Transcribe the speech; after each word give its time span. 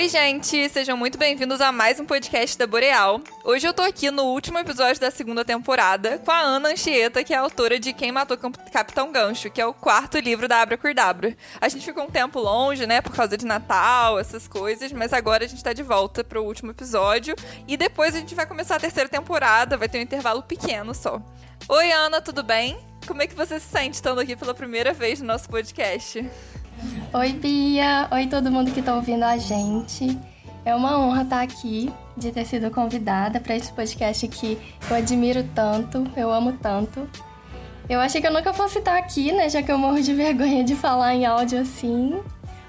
Oi, 0.00 0.08
gente! 0.08 0.66
Sejam 0.70 0.96
muito 0.96 1.18
bem-vindos 1.18 1.60
a 1.60 1.70
mais 1.70 2.00
um 2.00 2.06
podcast 2.06 2.56
da 2.56 2.66
Boreal. 2.66 3.20
Hoje 3.44 3.68
eu 3.68 3.74
tô 3.74 3.82
aqui 3.82 4.10
no 4.10 4.22
último 4.22 4.58
episódio 4.58 4.98
da 4.98 5.10
segunda 5.10 5.44
temporada 5.44 6.16
com 6.24 6.30
a 6.30 6.40
Ana 6.40 6.70
Anchieta, 6.70 7.22
que 7.22 7.34
é 7.34 7.36
autora 7.36 7.78
de 7.78 7.92
Quem 7.92 8.10
Matou 8.10 8.38
Capitão 8.72 9.12
Gancho, 9.12 9.50
que 9.50 9.60
é 9.60 9.66
o 9.66 9.74
quarto 9.74 10.18
livro 10.18 10.48
da 10.48 10.62
Abra 10.62 10.78
Curdabra. 10.78 11.36
A 11.60 11.68
gente 11.68 11.84
ficou 11.84 12.04
um 12.04 12.10
tempo 12.10 12.40
longe, 12.40 12.86
né, 12.86 13.02
por 13.02 13.14
causa 13.14 13.36
de 13.36 13.44
Natal, 13.44 14.18
essas 14.18 14.48
coisas, 14.48 14.90
mas 14.90 15.12
agora 15.12 15.44
a 15.44 15.46
gente 15.46 15.62
tá 15.62 15.74
de 15.74 15.82
volta 15.82 16.24
pro 16.24 16.44
último 16.44 16.70
episódio 16.70 17.36
e 17.68 17.76
depois 17.76 18.14
a 18.14 18.20
gente 18.20 18.34
vai 18.34 18.46
começar 18.46 18.76
a 18.76 18.80
terceira 18.80 19.06
temporada, 19.06 19.76
vai 19.76 19.86
ter 19.86 19.98
um 19.98 20.02
intervalo 20.02 20.42
pequeno 20.42 20.94
só. 20.94 21.20
Oi, 21.68 21.92
Ana, 21.92 22.22
tudo 22.22 22.42
bem? 22.42 22.80
Como 23.06 23.20
é 23.20 23.26
que 23.26 23.34
você 23.34 23.60
se 23.60 23.68
sente 23.68 23.96
estando 23.96 24.20
aqui 24.20 24.34
pela 24.34 24.54
primeira 24.54 24.94
vez 24.94 25.20
no 25.20 25.26
nosso 25.26 25.46
podcast? 25.50 26.26
Oi, 27.12 27.32
Bia. 27.34 28.08
Oi, 28.10 28.26
todo 28.26 28.50
mundo 28.50 28.72
que 28.72 28.80
está 28.80 28.94
ouvindo 28.94 29.24
a 29.24 29.36
gente. 29.36 30.18
É 30.64 30.74
uma 30.74 30.98
honra 30.98 31.22
estar 31.22 31.42
aqui, 31.42 31.92
de 32.16 32.30
ter 32.30 32.44
sido 32.44 32.70
convidada 32.70 33.40
para 33.40 33.56
esse 33.56 33.72
podcast 33.72 34.26
que 34.28 34.58
eu 34.88 34.96
admiro 34.96 35.42
tanto, 35.54 36.06
eu 36.16 36.30
amo 36.30 36.52
tanto. 36.52 37.08
Eu 37.88 38.00
achei 38.00 38.20
que 38.20 38.26
eu 38.26 38.32
nunca 38.32 38.54
fosse 38.54 38.78
estar 38.78 38.96
aqui, 38.96 39.32
né? 39.32 39.48
Já 39.48 39.62
que 39.62 39.70
eu 39.70 39.76
morro 39.76 40.00
de 40.00 40.12
vergonha 40.14 40.62
de 40.64 40.74
falar 40.74 41.14
em 41.14 41.26
áudio 41.26 41.60
assim. 41.60 42.18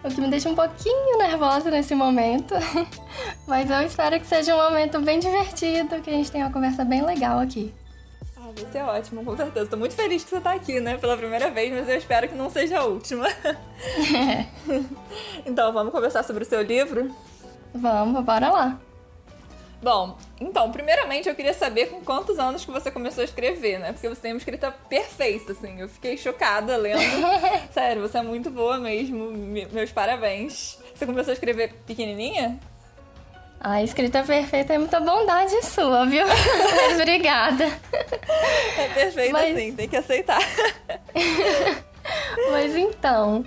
O 0.03 0.09
que 0.09 0.19
me 0.19 0.29
deixa 0.29 0.49
um 0.49 0.55
pouquinho 0.55 1.17
nervosa 1.17 1.69
nesse 1.69 1.93
momento. 1.93 2.55
Mas 3.47 3.69
eu 3.69 3.81
espero 3.81 4.19
que 4.19 4.25
seja 4.25 4.55
um 4.55 4.69
momento 4.69 4.99
bem 4.99 5.19
divertido, 5.19 6.01
que 6.01 6.09
a 6.09 6.13
gente 6.13 6.31
tenha 6.31 6.45
uma 6.45 6.53
conversa 6.53 6.83
bem 6.83 7.05
legal 7.05 7.39
aqui. 7.39 7.73
Ah, 8.51 8.61
vai 8.61 8.71
ser 8.71 8.83
ótimo, 8.83 9.23
com 9.23 9.35
certeza. 9.35 9.69
Tô 9.69 9.77
muito 9.77 9.95
feliz 9.95 10.23
que 10.23 10.29
você 10.29 10.41
tá 10.41 10.53
aqui, 10.53 10.79
né? 10.79 10.97
Pela 10.97 11.17
primeira 11.17 11.49
vez, 11.49 11.71
mas 11.71 11.87
eu 11.87 11.97
espero 11.97 12.27
que 12.27 12.35
não 12.35 12.49
seja 12.49 12.79
a 12.79 12.85
última. 12.85 13.27
É. 13.27 14.45
então, 15.45 15.71
vamos 15.73 15.91
conversar 15.91 16.23
sobre 16.23 16.43
o 16.43 16.45
seu 16.45 16.61
livro? 16.61 17.13
Vamos, 17.73 18.23
bora 18.23 18.49
lá. 18.49 18.79
Bom, 19.81 20.15
então, 20.39 20.71
primeiramente 20.71 21.27
eu 21.27 21.33
queria 21.33 21.55
saber 21.55 21.87
com 21.87 22.01
quantos 22.01 22.37
anos 22.37 22.63
que 22.63 22.69
você 22.69 22.91
começou 22.91 23.23
a 23.23 23.25
escrever, 23.25 23.79
né? 23.79 23.91
Porque 23.91 24.07
você 24.07 24.21
tem 24.21 24.31
uma 24.31 24.37
escrita 24.37 24.71
perfeita, 24.71 25.53
assim. 25.53 25.79
Eu 25.79 25.89
fiquei 25.89 26.15
chocada 26.17 26.77
lendo. 26.77 27.01
Sério, 27.73 28.03
você 28.03 28.19
é 28.19 28.21
muito 28.21 28.51
boa 28.51 28.77
mesmo. 28.77 29.31
Meus 29.71 29.91
parabéns. 29.91 30.77
Você 30.93 31.05
começou 31.05 31.31
a 31.31 31.33
escrever 31.33 31.73
pequenininha? 31.87 32.59
A 33.63 33.83
escrita 33.83 34.23
perfeita 34.23 34.73
é 34.73 34.77
muita 34.79 34.99
bondade 34.99 35.63
sua, 35.63 36.03
viu? 36.07 36.25
Mas 36.27 36.93
obrigada. 36.99 37.65
É 38.75 38.87
perfeita 38.91 39.33
Mas... 39.33 39.55
sim, 39.55 39.75
tem 39.75 39.87
que 39.87 39.95
aceitar. 39.95 40.41
Mas 42.51 42.75
então, 42.75 43.45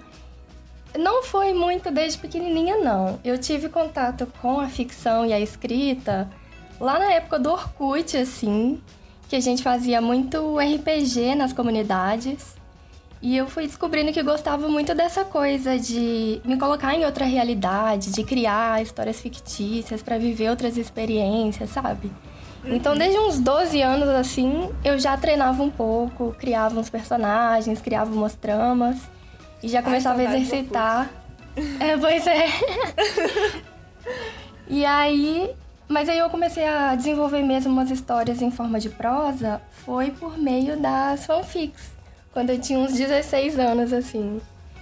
não 0.97 1.25
foi 1.25 1.53
muito 1.53 1.91
desde 1.91 2.21
pequenininha, 2.21 2.77
não. 2.77 3.19
Eu 3.25 3.37
tive 3.37 3.69
contato 3.69 4.33
com 4.41 4.61
a 4.61 4.69
ficção 4.69 5.27
e 5.27 5.33
a 5.33 5.41
escrita 5.41 6.31
lá 6.79 6.97
na 7.01 7.13
época 7.13 7.37
do 7.41 7.51
Orkut, 7.51 8.17
assim, 8.17 8.81
que 9.29 9.35
a 9.35 9.41
gente 9.41 9.65
fazia 9.65 10.01
muito 10.01 10.59
RPG 10.61 11.35
nas 11.35 11.53
comunidades. 11.53 12.55
E 13.25 13.39
eu 13.39 13.49
fui 13.49 13.67
descobrindo 13.67 14.13
que 14.13 14.23
gostava 14.23 14.69
muito 14.69 14.95
dessa 14.95 15.25
coisa 15.25 15.79
de 15.79 16.43
me 16.45 16.59
colocar 16.59 16.95
em 16.95 17.07
outra 17.07 17.25
realidade, 17.25 18.13
de 18.13 18.23
criar 18.23 18.83
histórias 18.83 19.19
fictícias 19.19 20.03
para 20.03 20.19
viver 20.19 20.51
outras 20.51 20.77
experiências, 20.77 21.71
sabe? 21.71 22.13
Então, 22.67 22.93
uhum. 22.93 22.99
desde 22.99 23.19
uns 23.19 23.41
12 23.41 23.81
anos 23.81 24.11
assim, 24.11 24.69
eu 24.85 24.99
já 24.99 25.17
treinava 25.17 25.63
um 25.63 25.71
pouco, 25.71 26.37
criava 26.39 26.79
uns 26.79 26.91
personagens, 26.91 27.81
criava 27.81 28.13
umas 28.13 28.35
tramas 28.35 28.99
e 29.63 29.69
já 29.69 29.83
começava 29.83 30.21
Ai, 30.21 30.27
a 30.27 30.37
exercitar. 30.37 31.11
É, 31.81 31.97
pois 31.97 32.27
é. 32.27 32.49
e 34.69 34.85
aí, 34.85 35.51
mas 35.89 36.11
aí 36.11 36.19
eu 36.19 36.29
comecei 36.29 36.67
a 36.67 36.95
desenvolver 36.95 37.43
mesmo 37.43 37.73
umas 37.73 37.91
histórias 37.91 38.43
em 38.43 38.51
forma 38.51 38.79
de 38.79 38.91
prosa, 38.91 39.63
foi 39.71 40.11
por 40.11 40.37
meio 40.37 40.79
das 40.79 41.25
fanfics 41.25 41.94
quando 42.35 42.51
eu 42.51 42.59
tinha 42.59 42.79
uns 42.79 42.93
16 42.93 43.59
anos, 43.59 43.93
assim. 43.93 44.41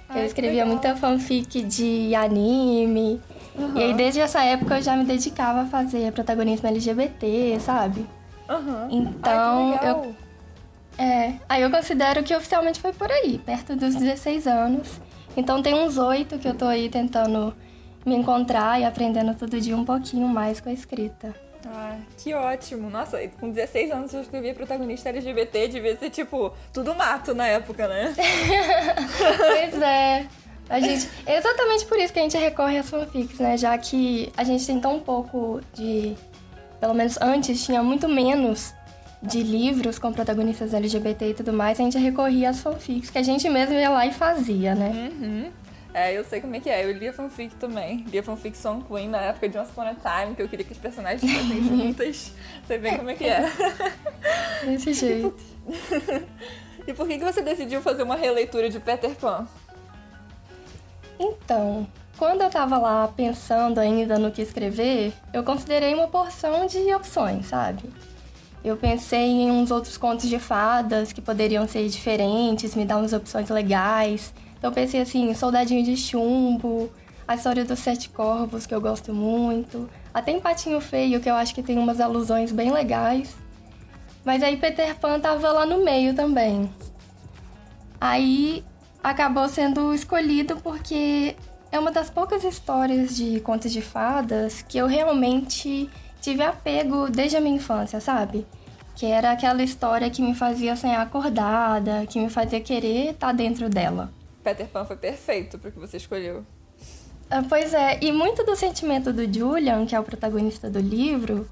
Ai, 0.08 0.22
eu 0.22 0.26
escrevia 0.26 0.64
muita 0.64 0.96
fanfic 0.96 1.62
de 1.62 2.14
anime. 2.14 3.20
Uhum. 3.54 3.76
E 3.76 3.82
aí, 3.82 3.94
desde 3.94 4.20
essa 4.20 4.42
época, 4.42 4.78
eu 4.78 4.82
já 4.82 4.96
me 4.96 5.04
dedicava 5.04 5.60
a 5.60 5.66
fazer 5.66 6.10
protagonismo 6.12 6.66
LGBT, 6.66 7.58
sabe? 7.60 8.06
Uhum. 8.48 8.88
Então, 8.90 9.78
Ai, 9.80 9.90
eu. 9.90 10.16
É. 10.98 11.34
Aí 11.48 11.62
eu 11.62 11.70
considero 11.70 12.22
que 12.22 12.34
oficialmente 12.34 12.80
foi 12.80 12.92
por 12.92 13.10
aí, 13.10 13.38
perto 13.38 13.76
dos 13.76 13.94
16 13.94 14.46
anos. 14.46 15.00
Então, 15.36 15.62
tem 15.62 15.74
uns 15.74 15.98
oito 15.98 16.38
que 16.38 16.48
eu 16.48 16.54
tô 16.54 16.64
aí 16.64 16.88
tentando 16.88 17.54
me 18.04 18.14
encontrar 18.14 18.80
e 18.80 18.84
aprendendo 18.84 19.34
todo 19.34 19.60
dia 19.60 19.76
um 19.76 19.84
pouquinho 19.84 20.26
mais 20.26 20.58
com 20.58 20.70
a 20.70 20.72
escrita. 20.72 21.34
Ah, 21.67 21.97
que 22.19 22.34
ótimo. 22.34 22.91
Nossa, 22.91 23.19
com 23.41 23.50
16 23.50 23.91
anos 23.91 24.15
eu 24.15 24.23
escrevia 24.23 24.55
protagonista 24.55 25.09
LGBT, 25.09 25.69
devia 25.69 25.97
ser 25.97 26.11
tipo 26.11 26.53
tudo 26.73 26.95
mato 26.95 27.34
na 27.34 27.47
época, 27.47 27.87
né? 27.89 28.15
pois 29.39 29.83
é. 29.83 30.27
A 30.69 30.81
gente, 30.81 31.09
é 31.27 31.37
exatamente 31.37 31.84
por 31.84 31.99
isso 31.99 32.12
que 32.12 32.19
a 32.19 32.23
gente 32.23 32.37
recorre 32.37 32.78
às 32.78 32.89
fanfics, 32.89 33.39
né? 33.39 33.56
Já 33.56 33.77
que 33.77 34.33
a 34.37 34.45
gente 34.45 34.67
tem 34.67 34.81
tão 34.81 35.00
pouco 35.00 35.61
de. 35.75 36.17
Pelo 36.81 36.95
menos 36.95 37.19
antes 37.21 37.65
tinha 37.65 37.83
muito 37.83 38.09
menos 38.09 38.75
de 39.23 39.43
livros 39.43 39.99
com 39.99 40.12
protagonistas 40.12 40.75
LGBT 40.75 41.31
e 41.31 41.34
tudo 41.34 41.53
mais, 41.53 41.79
a 41.79 41.84
gente 41.84 41.97
recorria 41.97 42.50
às 42.50 42.61
fanfics, 42.61 43.09
que 43.09 43.19
a 43.19 43.23
gente 43.23 43.49
mesmo 43.49 43.75
ia 43.75 43.89
lá 43.89 44.05
e 44.05 44.12
fazia, 44.12 44.75
né? 44.75 44.91
Uhum. 44.91 45.50
É, 45.94 46.16
eu 46.16 46.25
sei 46.25 46.41
como 46.41 46.56
é 46.56 46.60
que 46.60 46.70
é. 46.70 46.84
Eu 46.84 46.92
lia 46.92 47.12
fanfic 47.12 47.54
também. 47.56 48.04
Lia 48.10 48.22
fanfic 48.22 48.56
Song 48.56 48.82
Queen 48.84 49.08
na 49.08 49.19
época 49.19 49.48
de 49.48 49.58
Once 49.58 49.70
Upon 49.70 49.82
a 49.82 49.94
Time, 49.94 50.34
que 50.34 50.42
eu 50.42 50.48
queria 50.48 50.64
que 50.64 50.72
os 50.72 50.78
personagens 50.78 51.30
fossem 51.30 51.62
juntas. 51.69 52.32
Sei 52.66 52.78
bem 52.78 52.97
como 52.97 53.10
é 53.10 53.14
que 53.14 53.25
é. 53.25 53.42
Desse 54.64 54.92
jeito. 54.94 55.34
E 56.86 56.92
por 56.92 57.06
que, 57.06 57.16
que 57.16 57.25
você 57.25 57.42
decidiu 57.42 57.81
fazer 57.81 58.02
uma 58.02 58.16
releitura 58.16 58.69
de 58.69 58.81
Peter 58.81 59.14
Pan? 59.14 59.47
Então, 61.19 61.86
quando 62.16 62.42
eu 62.42 62.50
tava 62.50 62.76
lá 62.76 63.06
pensando 63.06 63.78
ainda 63.78 64.19
no 64.19 64.32
que 64.32 64.42
escrever, 64.42 65.12
eu 65.32 65.44
considerei 65.44 65.94
uma 65.94 66.08
porção 66.08 66.66
de 66.66 66.92
opções, 66.92 67.47
sabe? 67.47 67.84
Eu 68.64 68.76
pensei 68.76 69.28
em 69.28 69.50
uns 69.50 69.70
outros 69.70 69.97
contos 69.97 70.28
de 70.28 70.38
fadas 70.38 71.12
que 71.12 71.20
poderiam 71.20 71.66
ser 71.66 71.88
diferentes, 71.88 72.75
me 72.75 72.84
dar 72.84 72.98
umas 72.98 73.12
opções 73.12 73.48
legais. 73.48 74.32
Então 74.62 74.71
pensei 74.73 75.00
assim, 75.00 75.34
Soldadinho 75.34 75.83
de 75.83 75.97
Chumbo, 75.97 76.89
a 77.27 77.34
história 77.34 77.65
dos 77.65 77.81
Sete 77.81 78.09
Corvos, 78.09 78.65
que 78.65 78.73
eu 78.73 78.81
gosto 78.81 79.12
muito. 79.12 79.91
Até 80.15 80.31
em 80.31 80.39
Patinho 80.39 80.81
Feio, 80.81 81.19
que 81.19 81.28
eu 81.28 81.34
acho 81.34 81.53
que 81.53 81.65
tem 81.65 81.77
umas 81.77 82.00
alusões 82.00 82.53
bem 82.53 82.71
legais. 82.71 83.34
Mas 84.25 84.41
aí 84.41 84.56
Peter 84.56 84.95
Pan 84.95 85.19
tava 85.19 85.50
lá 85.50 85.67
no 85.67 85.83
meio 85.84 86.15
também. 86.15 86.71
Aí 88.00 88.65
acabou 89.03 89.49
sendo 89.49 89.93
escolhido 89.93 90.55
porque 90.59 91.34
é 91.73 91.79
uma 91.81 91.91
das 91.91 92.09
poucas 92.09 92.44
histórias 92.44 93.17
de 93.17 93.41
contos 93.41 93.73
de 93.73 93.83
fadas 93.83 94.62
que 94.62 94.79
eu 94.79 94.87
realmente 94.87 95.91
tive 96.21 96.44
apego 96.44 97.11
desde 97.11 97.37
a 97.37 97.41
minha 97.41 97.56
infância, 97.56 97.99
sabe? 97.99 98.47
Que 98.94 99.06
era 99.06 99.33
aquela 99.33 99.65
história 99.65 100.09
que 100.09 100.23
me 100.23 100.37
fazia 100.37 100.77
sonhar 100.77 101.00
acordada, 101.00 102.06
que 102.06 102.21
me 102.21 102.31
fazia 102.31 102.61
querer 102.61 103.11
estar 103.11 103.27
tá 103.27 103.33
dentro 103.33 103.69
dela. 103.69 104.22
Peter 104.42 104.66
Pan 104.66 104.84
foi 104.84 104.97
perfeito 104.97 105.58
pro 105.58 105.70
que 105.70 105.78
você 105.78 105.97
escolheu. 105.97 106.44
Ah, 107.30 107.42
pois 107.48 107.72
é, 107.72 107.98
e 108.03 108.12
muito 108.12 108.44
do 108.44 108.54
sentimento 108.54 109.12
do 109.12 109.32
Julian, 109.32 109.86
que 109.86 109.94
é 109.94 110.00
o 110.00 110.04
protagonista 110.04 110.69
do 110.69 110.80
livro, 110.80 111.48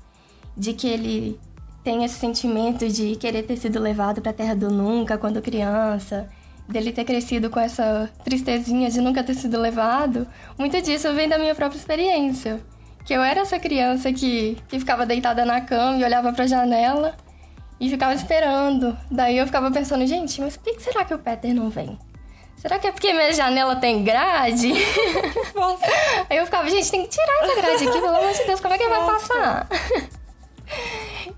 de 0.57 0.75
que 0.75 0.87
ele 0.87 1.41
tem 1.83 2.05
esse 2.05 2.17
sentimento 2.17 2.87
de 2.87 3.17
querer 3.17 3.45
ter 3.45 3.57
sido 3.57 3.79
levado 3.81 4.21
para 4.21 4.31
a 4.31 4.35
Terra 4.35 4.55
do 4.55 4.71
Nunca 4.71 5.17
quando 5.17 5.41
criança, 5.41 6.29
dele 6.69 6.93
ter 6.93 7.05
crescido 7.05 7.49
com 7.49 7.59
essa 7.59 8.11
tristezinha 8.25 8.91
de 8.91 9.01
nunca 9.01 9.25
ter 9.25 9.35
sido 9.35 9.59
levado, 9.59 10.27
muito 10.59 10.81
disso 10.83 11.13
vem 11.15 11.29
da 11.29 11.39
minha 11.39 11.55
própria 11.55 11.79
experiência. 11.79 12.61
Que 13.05 13.15
eu 13.15 13.23
era 13.23 13.41
essa 13.41 13.59
criança 13.59 14.13
que, 14.13 14.59
que 14.69 14.79
ficava 14.79 15.07
deitada 15.07 15.45
na 15.47 15.63
cama 15.63 15.97
e 15.99 16.05
olhava 16.05 16.33
para 16.33 16.45
a 16.45 16.47
janela 16.47 17.17
e 17.81 17.89
ficava 17.89 18.13
esperando. 18.13 18.97
Daí 19.11 19.39
eu 19.39 19.47
ficava 19.47 19.71
pensando, 19.71 20.07
gente, 20.07 20.41
mas 20.41 20.57
por 20.57 20.75
que 20.75 20.83
será 20.83 21.05
que 21.05 21.15
o 21.15 21.19
Peter 21.19 21.55
não 21.55 21.71
vem? 21.71 21.99
Será 22.61 22.79
que 22.79 22.87
é 22.87 22.93
porque 22.93 23.11
minha 23.11 23.33
janela 23.33 23.75
tem 23.75 24.05
grade? 24.05 24.71
Aí 26.29 26.37
eu 26.37 26.45
ficava, 26.45 26.69
gente, 26.69 26.91
tem 26.91 27.03
que 27.05 27.09
tirar 27.09 27.43
essa 27.43 27.55
grade 27.55 27.89
aqui, 27.89 28.01
pelo 28.01 28.17
amor 28.17 28.33
de 28.35 28.45
Deus, 28.45 28.61
como 28.61 28.75
é 28.75 28.79
que 28.79 28.87
vai 28.87 29.07
passar? 29.07 29.67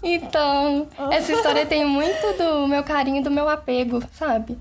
então, 0.02 0.88
essa 1.12 1.32
história 1.32 1.64
tem 1.64 1.84
muito 1.84 2.36
do 2.36 2.66
meu 2.66 2.82
carinho 2.82 3.18
e 3.18 3.22
do 3.22 3.30
meu 3.30 3.48
apego, 3.48 4.02
sabe? 4.12 4.58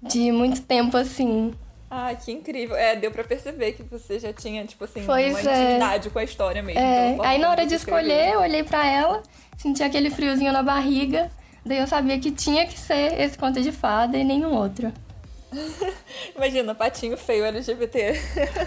De 0.00 0.30
muito 0.30 0.62
tempo 0.62 0.96
assim. 0.96 1.52
Ah, 1.90 2.14
que 2.14 2.30
incrível. 2.30 2.76
É, 2.76 2.94
deu 2.94 3.10
pra 3.10 3.24
perceber 3.24 3.72
que 3.72 3.82
você 3.82 4.20
já 4.20 4.32
tinha, 4.32 4.64
tipo 4.64 4.84
assim, 4.84 5.02
pois 5.04 5.40
uma 5.40 5.50
é. 5.50 5.62
intimidade 5.62 6.10
com 6.10 6.18
a 6.20 6.22
história 6.22 6.62
mesmo. 6.62 6.80
É. 6.80 7.16
Aí 7.24 7.40
na 7.40 7.50
hora 7.50 7.66
de 7.66 7.74
escolher, 7.74 8.34
eu 8.34 8.40
olhei 8.40 8.62
pra 8.62 8.86
ela, 8.86 9.20
senti 9.56 9.82
aquele 9.82 10.10
friozinho 10.10 10.52
na 10.52 10.62
barriga, 10.62 11.28
daí 11.66 11.78
eu 11.78 11.88
sabia 11.88 12.20
que 12.20 12.30
tinha 12.30 12.68
que 12.68 12.78
ser 12.78 13.18
esse 13.20 13.36
conto 13.36 13.60
de 13.60 13.72
fada 13.72 14.16
e 14.16 14.22
nenhum 14.22 14.54
outro. 14.54 14.92
Imagina, 16.36 16.74
patinho 16.74 17.16
feio 17.16 17.44
LGBT. 17.44 18.12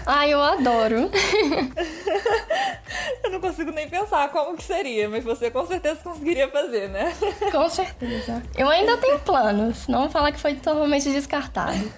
Ai, 0.06 0.32
eu 0.32 0.42
adoro. 0.42 1.10
eu 3.22 3.30
não 3.30 3.40
consigo 3.40 3.70
nem 3.70 3.88
pensar 3.88 4.28
como 4.30 4.56
que 4.56 4.64
seria, 4.64 5.08
mas 5.08 5.24
você 5.24 5.50
com 5.50 5.66
certeza 5.66 6.00
conseguiria 6.02 6.48
fazer, 6.48 6.88
né? 6.88 7.12
Com 7.50 7.68
certeza. 7.68 8.42
Eu 8.56 8.68
ainda 8.68 8.96
tenho 8.96 9.18
planos, 9.20 9.86
não 9.86 10.00
vou 10.00 10.10
falar 10.10 10.32
que 10.32 10.40
foi 10.40 10.54
totalmente 10.54 11.10
descartado. 11.10 11.92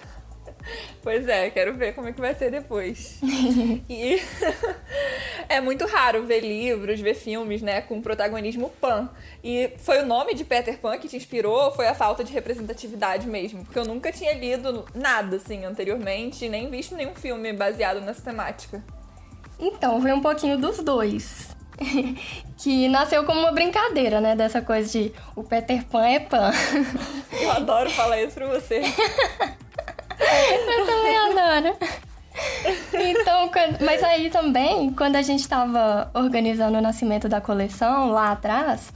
Pois 1.03 1.29
é, 1.29 1.51
quero 1.51 1.75
ver 1.75 1.95
como 1.95 2.09
é 2.09 2.13
que 2.13 2.21
vai 2.21 2.35
ser 2.35 2.51
depois. 2.51 3.21
e 3.89 4.21
é 5.49 5.61
muito 5.61 5.87
raro 5.87 6.25
ver 6.25 6.41
livros, 6.41 7.01
ver 7.01 7.15
filmes, 7.15 7.61
né, 7.63 7.81
com 7.83 8.01
protagonismo 8.01 8.71
pan. 8.81 9.11
E 9.43 9.71
foi 9.79 10.03
o 10.03 10.07
nome 10.07 10.35
de 10.35 10.45
Peter 10.45 10.79
Pan 10.79 10.97
que 10.99 11.09
te 11.09 11.17
inspirou 11.17 11.67
ou 11.67 11.73
foi 11.73 11.87
a 11.87 11.95
falta 11.95 12.25
de 12.25 12.33
representatividade 12.33 13.27
mesmo? 13.27 13.65
Porque 13.65 13.79
eu 13.79 13.85
nunca 13.85 14.11
tinha 14.11 14.33
lido 14.33 14.85
nada 14.95 15.37
assim 15.37 15.65
anteriormente, 15.65 16.49
nem 16.49 16.71
visto 16.71 16.95
nenhum 16.95 17.15
filme 17.15 17.53
baseado 17.53 18.01
nessa 18.01 18.23
temática. 18.23 18.83
Então, 19.59 20.01
foi 20.01 20.13
um 20.13 20.21
pouquinho 20.21 20.59
dos 20.59 20.79
dois. 20.79 21.55
que 22.59 22.89
nasceu 22.89 23.25
como 23.25 23.41
uma 23.41 23.53
brincadeira, 23.53 24.21
né? 24.21 24.37
Dessa 24.37 24.63
coisa 24.63 24.91
de 24.91 25.13
o 25.35 25.43
Peter 25.43 25.85
Pan 25.87 26.07
é 26.07 26.21
pan. 26.21 26.51
Eu 27.33 27.51
adoro 27.51 27.91
falar 27.91 28.21
isso 28.23 28.35
pra 28.35 28.47
você. 28.47 28.83
Eu 30.19 30.87
também 30.87 31.17
adoro. 31.17 31.77
Então, 32.93 33.51
mas 33.85 34.03
aí 34.03 34.31
também, 34.31 34.93
quando 34.93 35.17
a 35.17 35.23
gente 35.23 35.41
estava 35.41 36.11
organizando 36.15 36.79
o 36.79 36.81
nascimento 36.81 37.29
da 37.29 37.41
coleção 37.41 38.11
lá 38.11 38.33
atrás, 38.33 38.93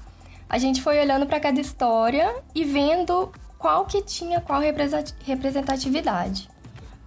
a 0.48 0.58
gente 0.58 0.82
foi 0.82 0.98
olhando 1.00 1.26
para 1.26 1.38
cada 1.38 1.60
história 1.60 2.34
e 2.54 2.64
vendo 2.64 3.30
qual 3.58 3.84
que 3.84 4.02
tinha 4.02 4.40
qual 4.40 4.60
representatividade. 4.60 6.48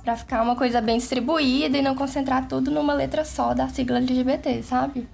Para 0.03 0.15
ficar 0.15 0.41
uma 0.41 0.55
coisa 0.55 0.81
bem 0.81 0.97
distribuída 0.97 1.77
e 1.77 1.81
não 1.81 1.95
concentrar 1.95 2.47
tudo 2.47 2.71
numa 2.71 2.93
letra 2.93 3.23
só 3.25 3.53
da 3.53 3.67
sigla 3.67 3.97
LGBT, 3.97 4.63
sabe? 4.63 5.07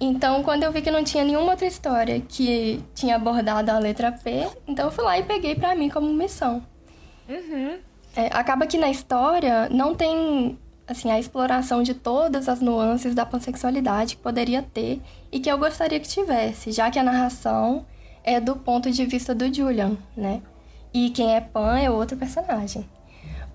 Então, 0.00 0.42
quando 0.42 0.64
eu 0.64 0.72
vi 0.72 0.82
que 0.82 0.90
não 0.90 1.04
tinha 1.04 1.24
nenhuma 1.24 1.52
outra 1.52 1.66
história 1.66 2.20
que 2.20 2.82
tinha 2.94 3.16
abordado 3.16 3.70
a 3.70 3.78
letra 3.78 4.10
P, 4.10 4.48
então 4.66 4.86
eu 4.86 4.92
fui 4.92 5.04
lá 5.04 5.18
e 5.18 5.22
peguei 5.22 5.54
para 5.54 5.74
mim 5.74 5.88
como 5.88 6.12
missão. 6.12 6.62
Uhum. 7.28 7.78
É, 8.16 8.26
acaba 8.32 8.66
que 8.66 8.78
na 8.78 8.90
história 8.90 9.68
não 9.70 9.94
tem 9.94 10.58
assim 10.86 11.10
a 11.10 11.18
exploração 11.18 11.82
de 11.82 11.94
todas 11.94 12.48
as 12.48 12.60
nuances 12.60 13.14
da 13.14 13.24
pansexualidade 13.24 14.16
que 14.16 14.22
poderia 14.22 14.62
ter 14.62 15.00
e 15.32 15.40
que 15.40 15.50
eu 15.50 15.58
gostaria 15.58 15.98
que 15.98 16.08
tivesse, 16.08 16.72
já 16.72 16.90
que 16.90 16.98
a 16.98 17.02
narração 17.02 17.86
é 18.22 18.40
do 18.40 18.56
ponto 18.56 18.90
de 18.90 19.04
vista 19.04 19.34
do 19.34 19.52
Julian, 19.52 19.96
né? 20.16 20.42
E 20.92 21.10
quem 21.10 21.34
é 21.34 21.40
pan 21.40 21.78
é 21.78 21.90
outro 21.90 22.16
personagem. 22.16 22.88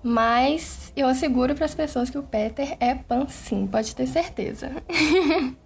Mas 0.02 0.92
eu 0.96 1.06
asseguro 1.06 1.54
para 1.54 1.66
as 1.66 1.74
pessoas 1.74 2.10
que 2.10 2.18
o 2.18 2.22
Peter 2.22 2.76
é 2.80 2.94
pan 2.94 3.26
sim, 3.28 3.66
pode 3.66 3.94
ter 3.94 4.06
certeza. 4.06 4.70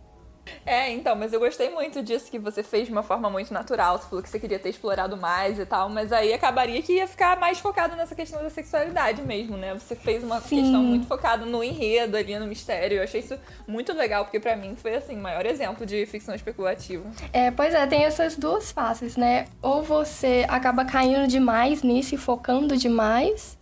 É, 0.67 0.91
então, 0.91 1.15
mas 1.15 1.33
eu 1.33 1.41
gostei 1.41 1.71
muito 1.71 2.03
disso 2.03 2.31
que 2.31 2.39
você 2.39 2.63
fez 2.63 2.87
de 2.87 2.93
uma 2.93 3.03
forma 3.03 3.29
muito 3.31 3.53
natural. 3.53 3.99
Você 3.99 4.09
falou 4.09 4.23
que 4.23 4.29
você 4.29 4.39
queria 4.39 4.59
ter 4.59 4.71
explorado 4.71 5.17
mais 5.17 5.59
e 5.59 5.67
tal, 5.67 5.89
mas 5.89 6.13
aí 6.13 6.33
acabaria 6.33 6.81
que 6.83 6.95
ia 6.95 7.07
ficar 7.07 7.39
mais 7.39 7.59
focado 7.59 7.97
nessa 7.97 8.15
questão 8.15 8.43
da 8.43 8.51
sexualidade 8.51 9.23
mesmo, 9.23 9.57
né? 9.57 9.75
Você 9.75 9.95
fez 9.95 10.23
uma 10.23 10.41
Sim. 10.41 10.63
questão 10.63 10.83
muito 10.83 11.07
focada 11.07 11.45
no 11.45 11.63
enredo 11.63 12.17
ali, 12.17 12.39
no 12.39 12.47
mistério. 12.47 12.99
Eu 12.99 13.05
achei 13.05 13.21
isso 13.21 13.39
muito 13.67 13.93
legal, 13.93 14.25
porque 14.25 14.41
para 14.41 14.57
mim 14.57 14.75
foi, 14.75 14.95
assim, 14.95 15.17
o 15.17 15.23
maior 15.23 15.47
exemplo 15.47 15.85
de 15.87 16.05
ficção 16.07 16.35
especulativa. 16.35 17.05
É, 17.33 17.51
pois 17.51 17.75
é, 17.75 17.87
tem 17.87 18.05
essas 18.05 18.37
duas 18.37 18.73
faces, 18.73 19.17
né? 19.17 19.47
Ou 19.63 19.83
você 19.83 20.47
acaba 20.49 20.85
caindo 20.85 21.27
demais 21.27 21.83
nisso 21.83 22.15
e 22.15 22.19
focando 22.19 22.77
demais, 22.77 23.59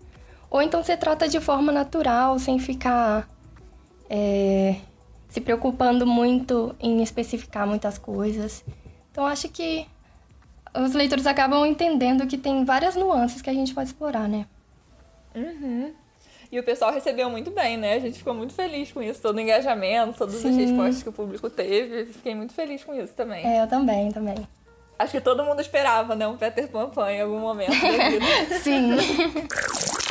ou 0.51 0.63
então 0.63 0.83
você 0.83 0.97
trata 0.97 1.29
de 1.29 1.41
forma 1.41 1.73
natural, 1.73 2.39
sem 2.39 2.59
ficar. 2.59 3.29
É 4.09 4.77
se 5.33 5.41
preocupando 5.41 6.07
muito 6.07 6.77
em 6.79 7.03
especificar 7.03 7.67
muitas 7.67 7.97
coisas. 7.97 8.63
Então 9.11 9.27
acho 9.27 9.49
que 9.49 9.87
os 10.75 10.93
leitores 10.93 11.27
acabam 11.27 11.65
entendendo 11.65 12.27
que 12.27 12.37
tem 12.37 12.67
várias 12.67 12.95
nuances 12.97 13.41
que 13.41 13.49
a 13.49 13.55
gente 13.55 13.73
pode 13.73 13.89
explorar, 13.89 14.29
né? 14.29 14.45
Uhum. 15.35 15.91
E 16.51 16.59
o 16.59 16.63
pessoal 16.63 16.93
recebeu 16.93 17.31
muito 17.31 17.51
bem, 17.51 17.79
né? 17.79 17.95
A 17.95 17.99
gente 17.99 18.19
ficou 18.19 18.35
muito 18.35 18.53
feliz 18.53 18.93
com 18.93 19.03
isso, 19.03 19.23
todo 19.23 19.37
o 19.37 19.41
engajamento, 19.41 20.19
todas 20.19 20.35
Sim. 20.35 20.51
as 20.51 20.57
respostas 20.57 21.03
que 21.03 21.09
o 21.09 21.13
público 21.13 21.49
teve. 21.49 22.05
Fiquei 22.13 22.35
muito 22.35 22.53
feliz 22.53 22.85
com 22.85 22.93
isso 22.93 23.15
também. 23.15 23.43
É, 23.47 23.63
eu 23.63 23.67
também, 23.67 24.13
também. 24.13 24.47
Acho 24.99 25.13
que 25.13 25.21
todo 25.23 25.43
mundo 25.43 25.63
esperava, 25.63 26.15
né? 26.15 26.29
Um 26.29 26.37
Peter 26.37 26.69
Pan 26.69 26.91
Pan 26.91 27.11
em 27.11 27.23
algum 27.23 27.41
momento 27.41 27.71
da 27.71 28.11
vida. 28.11 28.25
Sim. 28.61 28.97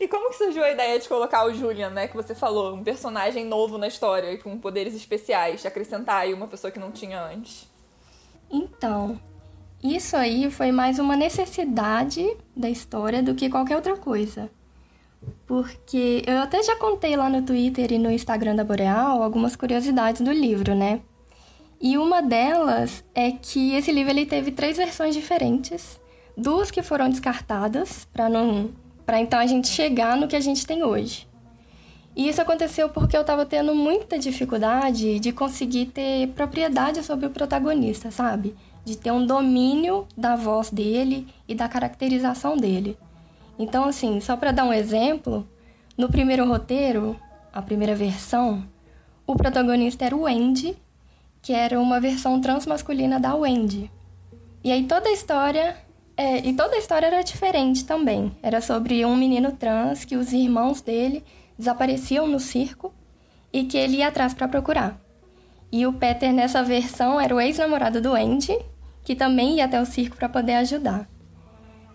E 0.00 0.08
como 0.08 0.30
que 0.30 0.36
surgiu 0.36 0.64
a 0.64 0.70
ideia 0.70 0.98
de 0.98 1.08
colocar 1.08 1.46
o 1.46 1.54
Julian, 1.54 1.90
né? 1.90 2.08
Que 2.08 2.16
você 2.16 2.34
falou, 2.34 2.74
um 2.74 2.84
personagem 2.84 3.44
novo 3.44 3.78
na 3.78 3.88
história, 3.88 4.36
com 4.38 4.58
poderes 4.58 4.94
especiais, 4.94 5.64
acrescentar 5.64 6.22
aí 6.22 6.34
uma 6.34 6.48
pessoa 6.48 6.70
que 6.70 6.78
não 6.78 6.90
tinha 6.90 7.22
antes? 7.22 7.68
Então, 8.50 9.18
isso 9.82 10.16
aí 10.16 10.50
foi 10.50 10.70
mais 10.70 10.98
uma 10.98 11.16
necessidade 11.16 12.36
da 12.54 12.70
história 12.70 13.22
do 13.22 13.34
que 13.34 13.50
qualquer 13.50 13.76
outra 13.76 13.96
coisa. 13.96 14.50
Porque 15.46 16.22
eu 16.26 16.38
até 16.38 16.62
já 16.62 16.76
contei 16.76 17.16
lá 17.16 17.28
no 17.28 17.42
Twitter 17.42 17.92
e 17.92 17.98
no 17.98 18.10
Instagram 18.10 18.56
da 18.56 18.64
Boreal 18.64 19.22
algumas 19.22 19.56
curiosidades 19.56 20.20
do 20.20 20.32
livro, 20.32 20.74
né? 20.74 21.00
E 21.80 21.98
uma 21.98 22.22
delas 22.22 23.02
é 23.14 23.32
que 23.32 23.74
esse 23.74 23.90
livro 23.90 24.12
ele 24.12 24.24
teve 24.24 24.52
três 24.52 24.76
versões 24.76 25.14
diferentes, 25.14 26.00
duas 26.36 26.70
que 26.70 26.80
foram 26.80 27.10
descartadas 27.10 28.04
para 28.12 28.28
não 28.28 28.70
para 29.04 29.20
então 29.20 29.38
a 29.38 29.46
gente 29.46 29.68
chegar 29.68 30.16
no 30.16 30.28
que 30.28 30.36
a 30.36 30.40
gente 30.40 30.66
tem 30.66 30.82
hoje. 30.82 31.26
E 32.14 32.28
isso 32.28 32.42
aconteceu 32.42 32.88
porque 32.90 33.16
eu 33.16 33.22
estava 33.22 33.46
tendo 33.46 33.74
muita 33.74 34.18
dificuldade 34.18 35.18
de 35.18 35.32
conseguir 35.32 35.86
ter 35.86 36.28
propriedade 36.28 37.02
sobre 37.02 37.26
o 37.26 37.30
protagonista, 37.30 38.10
sabe? 38.10 38.54
De 38.84 38.96
ter 38.98 39.10
um 39.10 39.24
domínio 39.24 40.06
da 40.16 40.36
voz 40.36 40.70
dele 40.70 41.26
e 41.48 41.54
da 41.54 41.68
caracterização 41.68 42.56
dele. 42.56 42.98
Então, 43.58 43.84
assim, 43.84 44.20
só 44.20 44.36
para 44.36 44.52
dar 44.52 44.64
um 44.64 44.72
exemplo, 44.72 45.48
no 45.96 46.08
primeiro 46.08 46.46
roteiro, 46.46 47.18
a 47.52 47.62
primeira 47.62 47.94
versão, 47.94 48.64
o 49.26 49.34
protagonista 49.34 50.04
era 50.04 50.16
o 50.16 50.22
Wendy, 50.22 50.76
que 51.40 51.52
era 51.52 51.80
uma 51.80 52.00
versão 52.00 52.40
transmasculina 52.40 53.18
da 53.18 53.34
Wendy. 53.34 53.90
E 54.62 54.70
aí 54.70 54.84
toda 54.84 55.08
a 55.08 55.12
história 55.12 55.76
é, 56.16 56.38
e 56.38 56.52
toda 56.54 56.76
a 56.76 56.78
história 56.78 57.06
era 57.06 57.22
diferente 57.22 57.84
também. 57.84 58.32
Era 58.42 58.60
sobre 58.60 59.04
um 59.04 59.16
menino 59.16 59.52
trans 59.52 60.04
que 60.04 60.16
os 60.16 60.32
irmãos 60.32 60.80
dele 60.80 61.24
desapareciam 61.58 62.26
no 62.26 62.38
circo 62.38 62.92
e 63.52 63.64
que 63.64 63.76
ele 63.76 63.98
ia 63.98 64.08
atrás 64.08 64.34
para 64.34 64.48
procurar. 64.48 65.00
E 65.70 65.86
o 65.86 65.92
Peter, 65.92 66.32
nessa 66.32 66.62
versão, 66.62 67.20
era 67.20 67.34
o 67.34 67.40
ex-namorado 67.40 68.00
do 68.00 68.14
Andy, 68.14 68.58
que 69.02 69.14
também 69.14 69.56
ia 69.56 69.64
até 69.64 69.80
o 69.80 69.86
circo 69.86 70.16
para 70.16 70.28
poder 70.28 70.54
ajudar. 70.54 71.08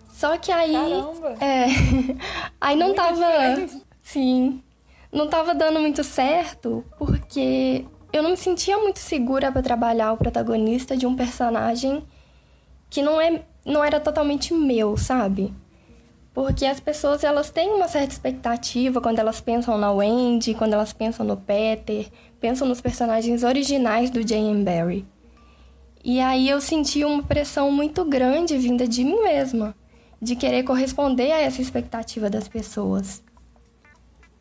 Só 0.08 0.36
que 0.36 0.50
aí. 0.50 0.72
Caramba! 0.72 1.34
É. 1.40 1.66
aí 2.60 2.76
não 2.76 2.86
muito 2.86 2.96
tava. 2.96 3.14
Diferente. 3.14 3.82
Sim. 4.02 4.62
Não 5.12 5.28
tava 5.28 5.54
dando 5.54 5.78
muito 5.80 6.02
certo, 6.02 6.84
porque 6.98 7.86
eu 8.12 8.22
não 8.22 8.30
me 8.30 8.36
sentia 8.36 8.76
muito 8.78 8.98
segura 8.98 9.50
para 9.52 9.62
trabalhar 9.62 10.12
o 10.12 10.16
protagonista 10.16 10.96
de 10.96 11.06
um 11.06 11.14
personagem 11.14 12.04
que 12.90 13.00
não 13.00 13.20
é 13.20 13.42
não 13.64 13.84
era 13.84 14.00
totalmente 14.00 14.54
meu, 14.54 14.96
sabe? 14.96 15.52
Porque 16.32 16.64
as 16.64 16.78
pessoas 16.78 17.24
elas 17.24 17.50
têm 17.50 17.70
uma 17.70 17.88
certa 17.88 18.12
expectativa 18.12 19.00
quando 19.00 19.18
elas 19.18 19.40
pensam 19.40 19.76
na 19.76 19.90
Wendy, 19.90 20.54
quando 20.54 20.74
elas 20.74 20.92
pensam 20.92 21.26
no 21.26 21.36
Peter, 21.36 22.08
pensam 22.40 22.68
nos 22.68 22.80
personagens 22.80 23.42
originais 23.42 24.10
do 24.10 24.22
J.M. 24.22 24.62
Barrie. 24.62 25.04
E 26.04 26.20
aí 26.20 26.48
eu 26.48 26.60
senti 26.60 27.04
uma 27.04 27.22
pressão 27.22 27.72
muito 27.72 28.04
grande 28.04 28.56
vinda 28.56 28.86
de 28.86 29.02
mim 29.02 29.20
mesma, 29.22 29.74
de 30.22 30.36
querer 30.36 30.62
corresponder 30.62 31.32
a 31.32 31.40
essa 31.40 31.60
expectativa 31.60 32.30
das 32.30 32.46
pessoas. 32.46 33.22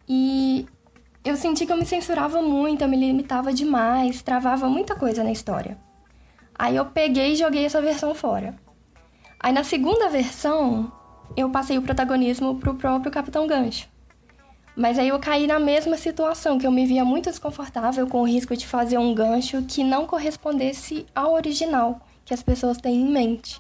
E 0.07 0.67
eu 1.25 1.35
senti 1.35 1.65
que 1.65 1.71
eu 1.71 1.77
me 1.77 1.85
censurava 1.85 2.41
muito, 2.41 2.83
eu 2.83 2.87
me 2.87 2.95
limitava 2.95 3.51
demais, 3.51 4.21
travava 4.21 4.69
muita 4.69 4.95
coisa 4.95 5.23
na 5.23 5.31
história. 5.31 5.77
Aí 6.57 6.75
eu 6.75 6.85
peguei 6.85 7.33
e 7.33 7.35
joguei 7.35 7.65
essa 7.65 7.81
versão 7.81 8.15
fora. 8.15 8.55
Aí 9.39 9.53
na 9.53 9.63
segunda 9.63 10.09
versão, 10.09 10.91
eu 11.35 11.49
passei 11.49 11.77
o 11.77 11.81
protagonismo 11.81 12.55
pro 12.55 12.75
próprio 12.75 13.11
Capitão 13.11 13.45
Gancho. 13.45 13.87
Mas 14.75 14.99
aí 14.99 15.07
eu 15.07 15.19
caí 15.19 15.47
na 15.47 15.59
mesma 15.59 15.97
situação, 15.97 16.59
que 16.59 16.67
eu 16.67 16.71
me 16.71 16.85
via 16.85 17.03
muito 17.03 17.29
desconfortável 17.29 18.05
com 18.07 18.21
o 18.21 18.27
risco 18.27 18.55
de 18.55 18.67
fazer 18.67 18.97
um 18.97 19.13
gancho 19.13 19.63
que 19.63 19.83
não 19.83 20.05
correspondesse 20.05 21.05
ao 21.15 21.33
original 21.33 21.99
que 22.23 22.33
as 22.33 22.43
pessoas 22.43 22.77
têm 22.77 23.01
em 23.01 23.11
mente. 23.11 23.59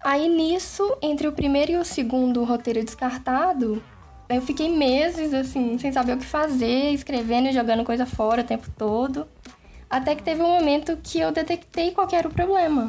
Aí 0.00 0.28
nisso, 0.28 0.96
entre 1.00 1.28
o 1.28 1.32
primeiro 1.32 1.72
e 1.72 1.76
o 1.76 1.84
segundo 1.84 2.44
roteiro 2.44 2.84
descartado, 2.84 3.82
eu 4.28 4.42
fiquei 4.42 4.68
meses 4.68 5.32
assim, 5.32 5.78
sem 5.78 5.92
saber 5.92 6.14
o 6.14 6.18
que 6.18 6.26
fazer, 6.26 6.90
escrevendo 6.92 7.48
e 7.48 7.52
jogando 7.52 7.84
coisa 7.84 8.04
fora 8.04 8.42
o 8.42 8.46
tempo 8.46 8.66
todo. 8.76 9.28
Até 9.88 10.14
que 10.14 10.22
teve 10.22 10.42
um 10.42 10.48
momento 10.48 10.98
que 11.02 11.20
eu 11.20 11.30
detectei 11.30 11.92
qual 11.92 12.08
era 12.12 12.26
o 12.26 12.32
problema. 12.32 12.86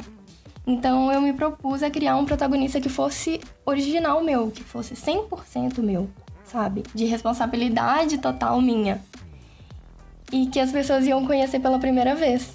Então 0.65 1.12
eu 1.12 1.20
me 1.20 1.34
propus 1.34 1.84
a 1.84 1.89
criar 1.89 2.15
um 2.15 2.25
protagonista 2.25 2.79
que 2.79 2.89
fosse 2.89 3.41
original 3.65 4.24
meu, 4.24 4.50
que 4.50 4.63
fosse 4.63 4.93
100% 4.93 5.79
meu, 5.79 6.10
sabe? 6.46 6.84
De 6.96 7.05
responsabilidade 7.05 8.17
total 8.17 8.62
minha. 8.62 9.01
E 10.32 10.48
que 10.48 10.60
as 10.60 10.72
pessoas 10.72 11.05
iam 11.05 11.25
conhecer 11.25 11.60
pela 11.60 11.79
primeira 11.79 12.15
vez. 12.15 12.53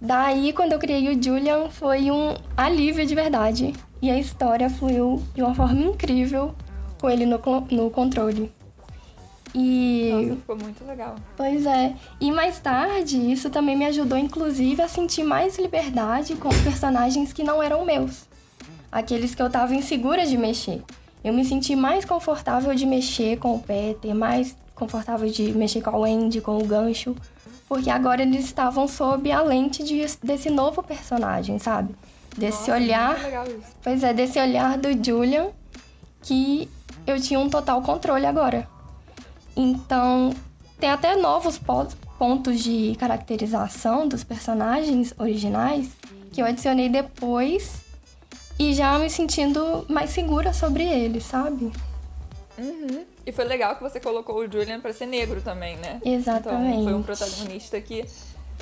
Daí, 0.00 0.52
quando 0.52 0.72
eu 0.72 0.78
criei 0.78 1.08
o 1.08 1.22
Julian, 1.22 1.70
foi 1.70 2.10
um 2.10 2.34
alívio 2.56 3.06
de 3.06 3.14
verdade. 3.14 3.72
E 4.02 4.10
a 4.10 4.18
história 4.18 4.68
fluiu 4.68 5.22
de 5.34 5.42
uma 5.42 5.54
forma 5.54 5.80
incrível 5.80 6.54
com 7.00 7.08
ele 7.08 7.24
no, 7.24 7.40
no 7.70 7.90
controle. 7.90 8.52
E. 9.54 10.10
Nossa, 10.12 10.36
ficou 10.36 10.56
muito 10.56 10.84
legal. 10.84 11.14
Pois 11.36 11.64
é. 11.64 11.94
E 12.20 12.32
mais 12.32 12.58
tarde, 12.58 13.16
isso 13.30 13.48
também 13.50 13.76
me 13.76 13.86
ajudou, 13.86 14.18
inclusive, 14.18 14.82
a 14.82 14.88
sentir 14.88 15.22
mais 15.22 15.56
liberdade 15.58 16.34
com 16.34 16.48
personagens 16.64 17.32
que 17.32 17.44
não 17.44 17.62
eram 17.62 17.84
meus. 17.84 18.24
Aqueles 18.90 19.34
que 19.34 19.42
eu 19.42 19.48
tava 19.48 19.74
insegura 19.74 20.26
de 20.26 20.36
mexer. 20.36 20.82
Eu 21.22 21.32
me 21.32 21.44
senti 21.44 21.76
mais 21.76 22.04
confortável 22.04 22.74
de 22.74 22.84
mexer 22.84 23.38
com 23.38 23.54
o 23.54 23.60
Peter, 23.60 24.14
mais 24.14 24.56
confortável 24.74 25.30
de 25.30 25.52
mexer 25.52 25.80
com 25.80 25.90
a 25.90 25.98
Wendy, 25.98 26.40
com 26.40 26.58
o 26.58 26.66
gancho. 26.66 27.14
Porque 27.68 27.88
agora 27.88 28.22
eles 28.22 28.44
estavam 28.44 28.86
sob 28.86 29.30
a 29.30 29.40
lente 29.40 29.82
de, 29.82 30.04
desse 30.22 30.50
novo 30.50 30.82
personagem, 30.82 31.58
sabe? 31.58 31.94
Desse 32.36 32.70
Nossa, 32.70 32.74
olhar. 32.74 33.16
Pois 33.82 34.02
é, 34.02 34.12
desse 34.12 34.38
olhar 34.38 34.76
do 34.76 34.88
Julian 35.02 35.48
que 36.20 36.68
eu 37.06 37.20
tinha 37.20 37.38
um 37.38 37.48
total 37.48 37.80
controle 37.82 38.26
agora. 38.26 38.73
Então, 39.56 40.34
tem 40.78 40.90
até 40.90 41.16
novos 41.16 41.58
pontos 41.58 42.62
de 42.62 42.94
caracterização 42.98 44.08
dos 44.08 44.24
personagens 44.24 45.14
originais 45.18 45.90
que 46.32 46.42
eu 46.42 46.46
adicionei 46.46 46.88
depois 46.88 47.82
e 48.58 48.72
já 48.74 48.98
me 48.98 49.08
sentindo 49.08 49.84
mais 49.88 50.10
segura 50.10 50.52
sobre 50.52 50.82
eles, 50.84 51.24
sabe? 51.24 51.72
Uhum. 52.56 53.04
E 53.26 53.32
foi 53.32 53.44
legal 53.44 53.76
que 53.76 53.82
você 53.82 53.98
colocou 53.98 54.36
o 54.36 54.50
Julian 54.50 54.80
para 54.80 54.92
ser 54.92 55.06
negro 55.06 55.40
também, 55.40 55.76
né? 55.76 56.00
Exatamente. 56.04 56.72
Então, 56.72 56.84
foi 56.84 56.94
um 56.94 57.02
protagonista 57.02 57.80
que 57.80 58.04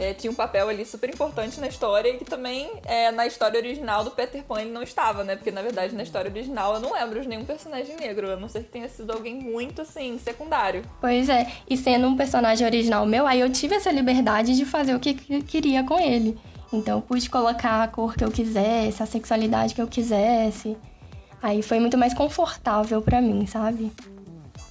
é, 0.02 0.14
tinha 0.14 0.30
um 0.30 0.35
papel 0.35 0.68
ali 0.68 0.85
super 0.85 1.09
importante 1.09 1.61
na 1.61 1.68
história 1.68 2.11
e 2.11 2.18
que 2.18 2.25
também 2.25 2.71
é, 2.85 3.11
na 3.11 3.26
história 3.26 3.59
original 3.59 4.02
do 4.04 4.11
Peter 4.11 4.42
Pan 4.42 4.61
ele 4.61 4.71
não 4.71 4.82
estava, 4.82 5.23
né? 5.23 5.37
Porque 5.37 5.50
na 5.50 5.62
verdade 5.62 5.94
na 5.94 6.02
história 6.02 6.30
original 6.30 6.75
eu 6.75 6.80
não 6.80 6.92
lembro 6.92 7.21
de 7.21 7.28
nenhum 7.28 7.44
personagem 7.44 7.97
negro, 7.97 8.32
a 8.32 8.37
não 8.37 8.49
ser 8.49 8.64
que 8.64 8.71
tenha 8.71 8.88
sido 8.88 9.12
alguém 9.12 9.35
muito 9.35 9.82
assim, 9.82 10.18
secundário. 10.18 10.82
Pois 11.00 11.28
é, 11.28 11.47
e 11.68 11.76
sendo 11.76 12.06
um 12.06 12.16
personagem 12.16 12.66
original 12.66 13.06
meu, 13.06 13.26
aí 13.26 13.40
eu 13.40 13.50
tive 13.50 13.75
essa 13.75 13.90
liberdade 13.90 14.56
de 14.56 14.64
fazer 14.64 14.94
o 14.94 15.00
que 15.00 15.14
queria 15.42 15.85
com 15.85 15.99
ele. 15.99 16.38
Então 16.73 16.99
eu 16.99 17.02
pude 17.02 17.28
colocar 17.28 17.82
a 17.82 17.88
cor 17.88 18.16
que 18.16 18.25
eu 18.25 18.30
quisesse, 18.30 19.02
a 19.02 19.06
sexualidade 19.06 19.75
que 19.75 19.82
eu 19.82 19.87
quisesse. 19.87 20.76
Aí 21.42 21.61
foi 21.62 21.78
muito 21.78 21.99
mais 21.99 22.14
confortável 22.14 23.02
para 23.02 23.21
mim, 23.21 23.47
sabe? 23.47 23.92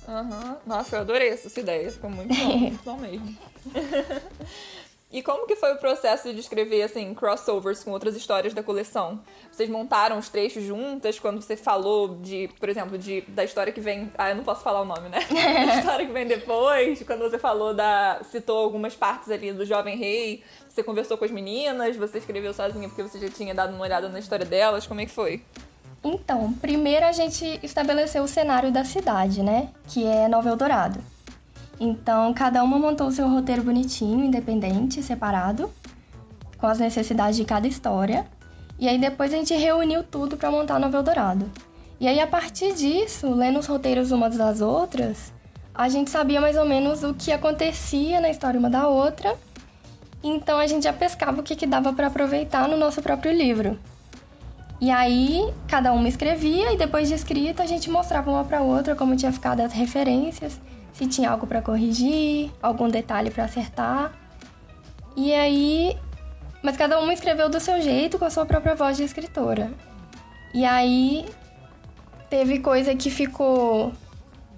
Aham. 0.08 0.30
Uhum. 0.30 0.56
Nossa, 0.66 0.96
eu 0.96 1.02
adorei 1.02 1.30
essa 1.30 1.60
ideia. 1.60 1.92
Ficou 1.92 2.10
muito 2.10 2.34
bom, 2.34 2.58
muito 2.58 2.84
bom 2.84 2.98
mesmo. 2.98 3.38
E 5.12 5.22
como 5.22 5.46
que 5.46 5.58
foi 5.58 5.74
o 5.74 5.78
processo 5.78 6.34
de 6.34 6.40
escrever, 6.40 6.84
assim, 6.84 7.14
crossovers 7.14 7.84
com 7.84 7.92
outras 7.92 8.16
histórias 8.16 8.54
da 8.54 8.64
coleção? 8.64 9.20
Vocês 9.52 9.70
montaram 9.70 10.18
os 10.18 10.30
trechos 10.30 10.64
juntas 10.64 11.20
quando 11.20 11.42
você 11.42 11.58
falou 11.58 12.16
de, 12.16 12.50
por 12.58 12.70
exemplo, 12.70 12.98
de, 12.98 13.22
da 13.28 13.44
história 13.44 13.74
que 13.74 13.82
vem... 13.82 14.10
Ah, 14.18 14.30
eu 14.30 14.38
não 14.38 14.44
posso 14.46 14.64
falar 14.64 14.82
o 14.82 14.86
nome, 14.86 15.10
né? 15.10 15.20
da 15.68 15.76
história 15.76 16.06
que 16.06 16.14
vem 16.14 16.26
depois, 16.26 17.04
quando 17.04 17.20
você 17.20 17.38
falou 17.38 17.74
da... 17.74 18.22
Citou 18.32 18.58
algumas 18.58 18.96
partes 18.96 19.30
ali 19.30 19.52
do 19.52 19.66
Jovem 19.66 19.98
Rei, 19.98 20.44
você 20.70 20.82
conversou 20.82 21.18
com 21.18 21.26
as 21.26 21.32
meninas, 21.32 21.98
você 21.98 22.20
escreveu 22.20 22.54
sozinha 22.54 22.88
porque 22.88 23.04
você 23.04 23.20
já 23.20 23.30
tinha 23.30 23.54
dado 23.54 23.74
uma 23.74 23.84
olhada 23.84 24.08
na 24.08 24.20
história 24.20 24.46
delas, 24.46 24.88
como 24.88 25.02
é 25.02 25.06
que 25.06 25.12
foi? 25.12 25.44
Então, 26.04 26.54
primeiro 26.54 27.06
a 27.06 27.12
gente 27.12 27.60
estabeleceu 27.62 28.24
o 28.24 28.28
cenário 28.28 28.72
da 28.72 28.86
cidade, 28.86 29.44
né? 29.44 29.70
Que 29.88 30.06
é 30.06 30.30
Nova 30.30 30.50
Eldorado. 30.50 31.00
Então, 31.84 32.32
cada 32.32 32.64
uma 32.64 32.78
montou 32.78 33.08
o 33.08 33.12
seu 33.12 33.28
roteiro 33.28 33.64
bonitinho, 33.64 34.24
independente, 34.24 35.02
separado, 35.02 35.68
com 36.60 36.68
as 36.68 36.78
necessidades 36.78 37.36
de 37.36 37.44
cada 37.44 37.68
história. 37.68 38.28
E 38.78 38.88
aí 38.88 39.00
depois 39.00 39.34
a 39.34 39.38
gente 39.38 39.56
reuniu 39.56 40.04
tudo 40.04 40.38
para 40.38 40.52
montar 40.52 40.78
Nova 40.78 40.96
Eldorado. 40.96 41.50
E 42.00 42.08
aí 42.08 42.20
a 42.20 42.28
partir 42.28 42.76
disso, 42.76 43.34
lendo 43.34 43.58
os 43.58 43.66
roteiros 43.66 44.12
umas 44.12 44.38
das 44.38 44.62
outras, 44.62 45.34
a 45.74 45.90
gente 45.90 46.12
sabia 46.12 46.40
mais 46.40 46.56
ou 46.56 46.66
menos 46.66 47.04
o 47.04 47.16
que 47.16 47.32
acontecia 47.32 48.22
na 48.22 48.30
história 48.30 48.60
uma 48.60 48.70
da 48.70 48.88
outra. 48.88 49.36
Então 50.24 50.60
a 50.60 50.68
gente 50.68 50.84
já 50.84 50.94
pescava 50.94 51.40
o 51.40 51.44
que, 51.44 51.56
que 51.56 51.66
dava 51.66 51.92
para 51.94 52.08
aproveitar 52.08 52.68
no 52.68 52.78
nosso 52.78 53.02
próprio 53.02 53.34
livro. 53.34 53.80
E 54.80 54.92
aí 54.92 55.52
cada 55.68 55.94
uma 55.94 56.08
escrevia 56.08 56.74
e 56.74 56.78
depois 56.78 57.08
de 57.08 57.16
escrita 57.16 57.64
a 57.64 57.66
gente 57.66 57.90
mostrava 57.90 58.30
uma 58.30 58.44
para 58.44 58.62
outra 58.62 58.96
como 58.96 59.16
tinha 59.16 59.32
ficado 59.32 59.62
as 59.62 59.74
referências 59.74 60.60
se 60.94 61.08
tinha 61.08 61.30
algo 61.32 61.48
para 61.48 61.62
corrigir, 61.62 62.52
algum 62.62 62.90
detalhe 62.90 63.32
para 63.32 63.46
acertar. 63.46 64.12
E 65.16 65.34
aí, 65.34 65.98
mas 66.64 66.78
cada 66.78 67.00
uma 67.00 67.14
escreveu 67.14 67.50
do 67.50 67.60
seu 67.60 67.82
jeito, 67.82 68.18
com 68.18 68.26
a 68.26 68.30
sua 68.30 68.46
própria 68.46 68.76
voz 68.76 68.98
de 68.98 69.04
escritora. 69.04 69.72
E 70.54 70.66
aí 70.66 71.26
teve 72.30 72.60
coisa 72.60 72.96
que 72.96 73.10
ficou 73.10 73.92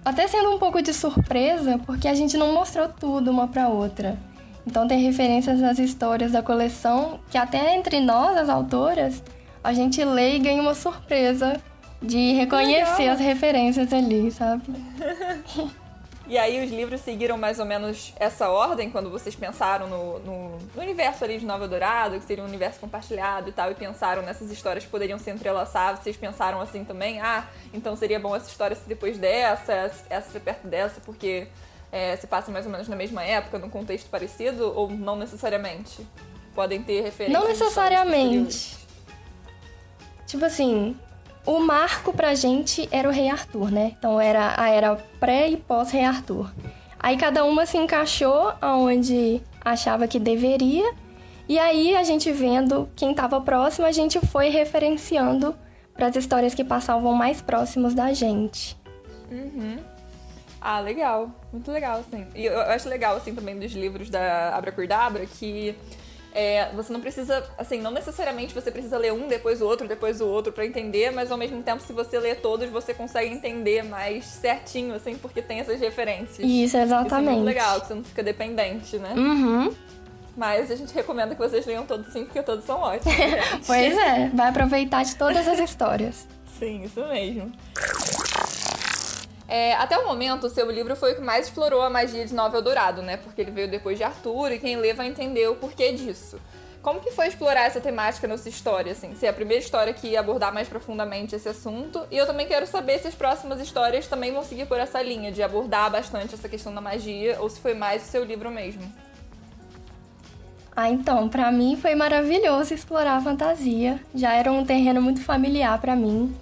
até 0.04 0.28
sendo 0.28 0.52
um 0.52 0.60
pouco 0.60 0.82
de 0.82 0.94
surpresa, 0.94 1.80
porque 1.86 2.08
a 2.08 2.14
gente 2.14 2.38
não 2.38 2.54
mostrou 2.54 2.88
tudo 2.90 3.32
uma 3.32 3.48
para 3.48 3.70
outra. 3.70 4.18
Então 4.66 4.88
tem 4.88 5.00
referências 5.00 5.60
nas 5.60 5.80
histórias 5.80 6.32
da 6.32 6.42
coleção 6.42 7.20
que 7.30 7.38
até 7.38 7.76
entre 7.76 8.00
nós, 8.00 8.38
as 8.38 8.50
autoras, 8.50 9.24
a 9.64 9.74
gente 9.74 10.04
lê 10.04 10.36
e 10.36 10.40
ganha 10.40 10.62
uma 10.62 10.74
surpresa 10.74 11.60
de 12.02 12.34
reconhecer 12.34 13.04
Legal. 13.04 13.14
as 13.14 13.20
referências 13.20 13.94
ali, 13.94 14.30
sabe? 14.32 14.64
E 16.26 16.38
aí 16.38 16.64
os 16.64 16.72
livros 16.72 17.02
seguiram 17.02 17.38
mais 17.38 17.60
ou 17.60 17.66
menos 17.66 18.14
essa 18.18 18.50
ordem 18.50 18.90
quando 18.90 19.10
vocês 19.10 19.36
pensaram 19.36 19.88
no, 19.88 20.20
no, 20.20 20.58
no, 20.58 20.82
universo 20.82 21.24
ali 21.24 21.38
de 21.38 21.46
Nova 21.46 21.68
Dourado, 21.68 22.18
que 22.18 22.26
seria 22.26 22.44
um 22.44 22.48
universo 22.48 22.80
compartilhado 22.80 23.50
e 23.50 23.52
tal, 23.52 23.70
e 23.70 23.76
pensaram 23.76 24.22
nessas 24.22 24.50
histórias 24.50 24.86
que 24.86 24.90
poderiam 24.90 25.20
se 25.20 25.30
entrelaçar, 25.30 26.02
vocês 26.02 26.16
pensaram 26.16 26.62
assim 26.62 26.86
também, 26.86 27.20
ah, 27.20 27.46
então 27.74 27.96
seria 27.98 28.20
bom 28.20 28.34
essa 28.34 28.50
história 28.50 28.74
ser 28.74 28.88
depois 28.88 29.18
dessa, 29.18 29.92
essa 30.10 30.32
ser 30.32 30.40
perto 30.40 30.66
dessa, 30.66 31.02
porque 31.02 31.48
é, 31.92 32.16
se 32.16 32.26
passa 32.26 32.50
mais 32.52 32.66
ou 32.66 32.72
menos 32.72 32.88
na 32.88 32.96
mesma 32.96 33.24
época, 33.24 33.60
num 33.60 33.70
contexto 33.70 34.10
parecido, 34.10 34.72
ou 34.76 34.90
não 34.90 35.18
necessariamente? 35.18 36.08
Podem 36.56 36.82
ter 36.82 37.02
referências. 37.02 37.42
Não 37.42 37.48
necessariamente. 37.50 38.78
Tipo 40.26 40.46
assim, 40.46 40.98
o 41.46 41.60
marco 41.60 42.14
pra 42.14 42.34
gente 42.36 42.88
era 42.92 43.08
o 43.08 43.12
Rei 43.12 43.30
Arthur, 43.30 43.72
né? 43.72 43.94
Então 43.98 44.20
era 44.20 44.54
a 44.58 44.70
era 44.70 44.96
pré 45.20 45.50
e 45.50 45.58
pós-Rei 45.58 46.04
Arthur. 46.04 46.52
Aí 47.00 47.18
cada 47.18 47.44
uma 47.44 47.66
se 47.66 47.78
encaixou 47.78 48.54
aonde 48.62 49.42
achava 49.64 50.08
que 50.08 50.20
deveria. 50.20 50.94
E 51.48 51.60
aí 51.60 51.96
a 51.96 52.04
gente 52.04 52.32
vendo 52.32 52.90
quem 52.96 53.12
estava 53.12 53.42
próximo, 53.42 53.86
a 53.86 53.92
gente 53.92 54.20
foi 54.28 54.48
referenciando 54.50 55.54
para 55.94 56.08
as 56.08 56.16
histórias 56.16 56.54
que 56.54 56.64
passavam 56.64 57.14
mais 57.14 57.42
próximos 57.42 57.94
da 57.94 58.14
gente. 58.14 58.78
Uhum. 59.30 59.78
Ah, 60.62 60.80
legal. 60.80 61.30
Muito 61.52 61.70
legal, 61.70 62.00
assim. 62.00 62.26
E 62.34 62.46
eu 62.46 62.60
acho 62.62 62.88
legal, 62.88 63.18
assim, 63.18 63.36
também 63.36 63.60
dos 63.60 63.74
livros 63.74 64.10
da 64.10 64.56
Abracurdabra 64.56 65.26
que 65.26 65.76
é, 66.34 66.70
você 66.74 66.92
não 66.92 67.00
precisa, 67.00 67.44
assim, 67.58 67.80
não 67.80 67.92
necessariamente 67.92 68.54
você 68.54 68.72
precisa 68.72 68.98
ler 68.98 69.14
um, 69.14 69.28
depois 69.28 69.62
o 69.62 69.66
outro, 69.66 69.88
depois 69.88 70.20
o 70.20 70.28
outro 70.28 70.52
para 70.52 70.66
entender, 70.66 71.12
mas 71.12 71.32
ao 71.32 71.38
mesmo 71.38 71.62
tempo, 71.62 71.82
se 71.84 71.94
você 71.94 72.18
ler 72.18 72.42
todos, 72.42 72.70
você 72.70 72.94
consegue 72.94 73.32
entender 73.32 73.84
mais 73.84 74.26
certinho, 74.26 74.96
assim, 74.96 75.16
porque 75.16 75.42
tem 75.42 75.60
essas 75.60 75.80
referências. 75.80 76.40
Isso, 76.40 76.76
exatamente. 76.76 77.22
Isso 77.22 77.30
é 77.30 77.34
muito 77.34 77.46
legal, 77.46 77.82
que 77.82 77.88
você 77.88 77.94
não 77.94 78.04
fica 78.04 78.24
dependente, 78.24 78.98
né? 78.98 79.14
Uhum. 79.16 79.74
Mas 80.36 80.72
a 80.72 80.76
gente 80.76 80.92
recomenda 80.94 81.36
que 81.36 81.42
vocês 81.42 81.66
leiam 81.66 81.86
todos 81.86 82.12
sim, 82.12 82.26
porque 82.26 82.42
todos 82.42 82.66
são 82.66 82.80
ótimos. 82.80 83.16
pois 83.68 83.98
é, 83.98 84.30
vai 84.34 84.50
aproveitar 84.50 85.04
de 85.04 85.16
todas 85.16 85.48
as 85.48 85.60
histórias. 85.60 86.28
sim, 86.60 86.84
isso 86.84 87.06
mesmo. 87.06 87.52
É, 89.54 89.76
até 89.76 89.96
o 90.00 90.08
momento, 90.08 90.48
o 90.48 90.50
seu 90.50 90.72
livro 90.72 90.96
foi 90.96 91.12
o 91.12 91.16
que 91.16 91.22
mais 91.22 91.46
explorou 91.46 91.84
a 91.84 91.90
magia 91.90 92.26
de 92.26 92.34
Nova 92.34 92.58
Eldorado, 92.58 93.04
né? 93.04 93.18
Porque 93.18 93.40
ele 93.40 93.52
veio 93.52 93.70
depois 93.70 94.00
de 94.00 94.04
Arthur 94.04 94.52
e 94.52 94.58
quem 94.58 94.78
lê 94.78 94.96
vai 94.96 95.06
entender 95.06 95.48
o 95.48 95.54
porquê 95.54 95.92
disso. 95.92 96.42
Como 96.82 97.00
que 97.00 97.12
foi 97.12 97.28
explorar 97.28 97.66
essa 97.66 97.80
temática 97.80 98.28
na 98.28 98.36
sua 98.36 98.50
história, 98.50 98.94
assim? 98.94 99.14
Se 99.14 99.28
é 99.28 99.30
a 99.30 99.34
primeira 99.34 99.64
história 99.64 99.94
que 99.94 100.08
ia 100.08 100.22
abordar 100.22 100.52
mais 100.52 100.68
profundamente 100.68 101.36
esse 101.36 101.48
assunto. 101.48 102.04
E 102.10 102.18
eu 102.18 102.26
também 102.26 102.48
quero 102.48 102.66
saber 102.66 102.98
se 102.98 103.08
as 103.08 103.14
próximas 103.14 103.62
histórias 103.62 104.08
também 104.08 104.34
vão 104.34 104.44
seguir 104.44 104.66
por 104.66 104.80
essa 104.80 105.00
linha 105.04 105.32
de 105.32 105.44
abordar 105.44 105.92
bastante 105.92 106.34
essa 106.34 106.50
questão 106.50 106.74
da 106.74 106.82
magia, 106.82 107.38
ou 107.40 107.48
se 107.48 107.60
foi 107.60 107.76
mais 107.76 108.02
o 108.02 108.08
seu 108.08 108.24
livro 108.24 108.50
mesmo. 108.50 108.92
Ah, 110.76 110.90
então, 110.90 111.30
para 111.30 111.52
mim 111.52 111.78
foi 111.80 111.94
maravilhoso 111.94 112.74
explorar 112.74 113.18
a 113.18 113.22
fantasia. 113.22 114.00
Já 114.16 114.34
era 114.34 114.52
um 114.52 114.66
terreno 114.66 115.00
muito 115.00 115.22
familiar 115.22 115.80
para 115.80 115.96
mim. 115.96 116.36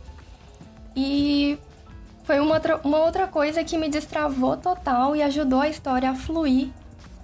E 0.96 1.60
foi 2.24 2.40
uma 2.40 2.56
outra, 2.56 2.80
uma 2.84 3.00
outra 3.00 3.28
coisa 3.28 3.64
que 3.64 3.78
me 3.78 3.90
destravou 3.90 4.56
total 4.58 5.16
e 5.16 5.24
ajudou 5.24 5.62
a 5.62 5.70
história 5.70 6.10
a 6.10 6.16
fluir 6.16 6.70